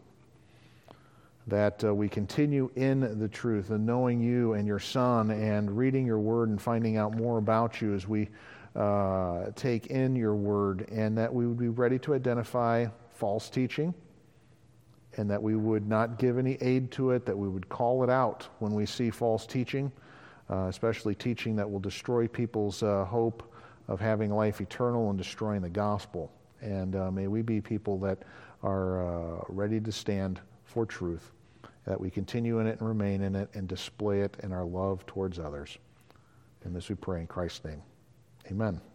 that 1.47 1.83
uh, 1.83 1.93
we 1.93 2.09
continue 2.09 2.71
in 2.75 3.19
the 3.19 3.27
truth 3.27 3.69
and 3.69 3.85
knowing 3.85 4.21
you 4.21 4.53
and 4.53 4.67
your 4.67 4.79
Son 4.79 5.29
and 5.29 5.77
reading 5.77 6.05
your 6.05 6.17
word 6.17 6.49
and 6.49 6.59
finding 6.59 6.97
out 6.97 7.15
more 7.15 7.37
about 7.37 7.79
you 7.79 7.93
as 7.93 8.07
we 8.07 8.27
uh, 8.75 9.51
take 9.55 9.87
in 9.87 10.15
your 10.15 10.35
word, 10.35 10.87
and 10.91 11.17
that 11.17 11.33
we 11.33 11.45
would 11.45 11.59
be 11.59 11.69
ready 11.69 11.99
to 11.99 12.13
identify 12.13 12.87
false 13.11 13.49
teaching 13.49 13.93
and 15.17 15.29
that 15.29 15.41
we 15.41 15.55
would 15.55 15.87
not 15.87 16.17
give 16.17 16.37
any 16.37 16.57
aid 16.61 16.91
to 16.91 17.11
it, 17.11 17.25
that 17.25 17.37
we 17.37 17.47
would 17.47 17.67
call 17.69 18.03
it 18.03 18.09
out 18.09 18.47
when 18.59 18.73
we 18.73 18.85
see 18.85 19.09
false 19.09 19.45
teaching, 19.45 19.91
uh, 20.49 20.67
especially 20.67 21.15
teaching 21.15 21.55
that 21.55 21.69
will 21.69 21.79
destroy 21.79 22.27
people's 22.27 22.81
uh, 22.83 23.05
hope 23.05 23.53
of 23.87 23.99
having 23.99 24.33
life 24.33 24.61
eternal 24.61 25.09
and 25.09 25.17
destroying 25.17 25.61
the 25.61 25.69
gospel. 25.69 26.31
And 26.61 26.95
uh, 26.95 27.11
may 27.11 27.27
we 27.27 27.41
be 27.41 27.59
people 27.59 27.97
that 27.99 28.19
are 28.63 29.05
uh, 29.05 29.43
ready 29.49 29.81
to 29.81 29.91
stand 29.91 30.39
for 30.63 30.85
truth, 30.85 31.31
that 31.85 31.99
we 31.99 32.09
continue 32.09 32.59
in 32.59 32.67
it 32.67 32.79
and 32.79 32.87
remain 32.87 33.21
in 33.21 33.35
it 33.35 33.49
and 33.53 33.67
display 33.67 34.21
it 34.21 34.37
in 34.43 34.53
our 34.53 34.65
love 34.65 35.05
towards 35.05 35.39
others. 35.39 35.77
And 36.63 36.75
this 36.75 36.87
we 36.89 36.95
pray 36.95 37.21
in 37.21 37.27
Christ's 37.27 37.65
name. 37.65 37.81
Amen. 38.51 38.90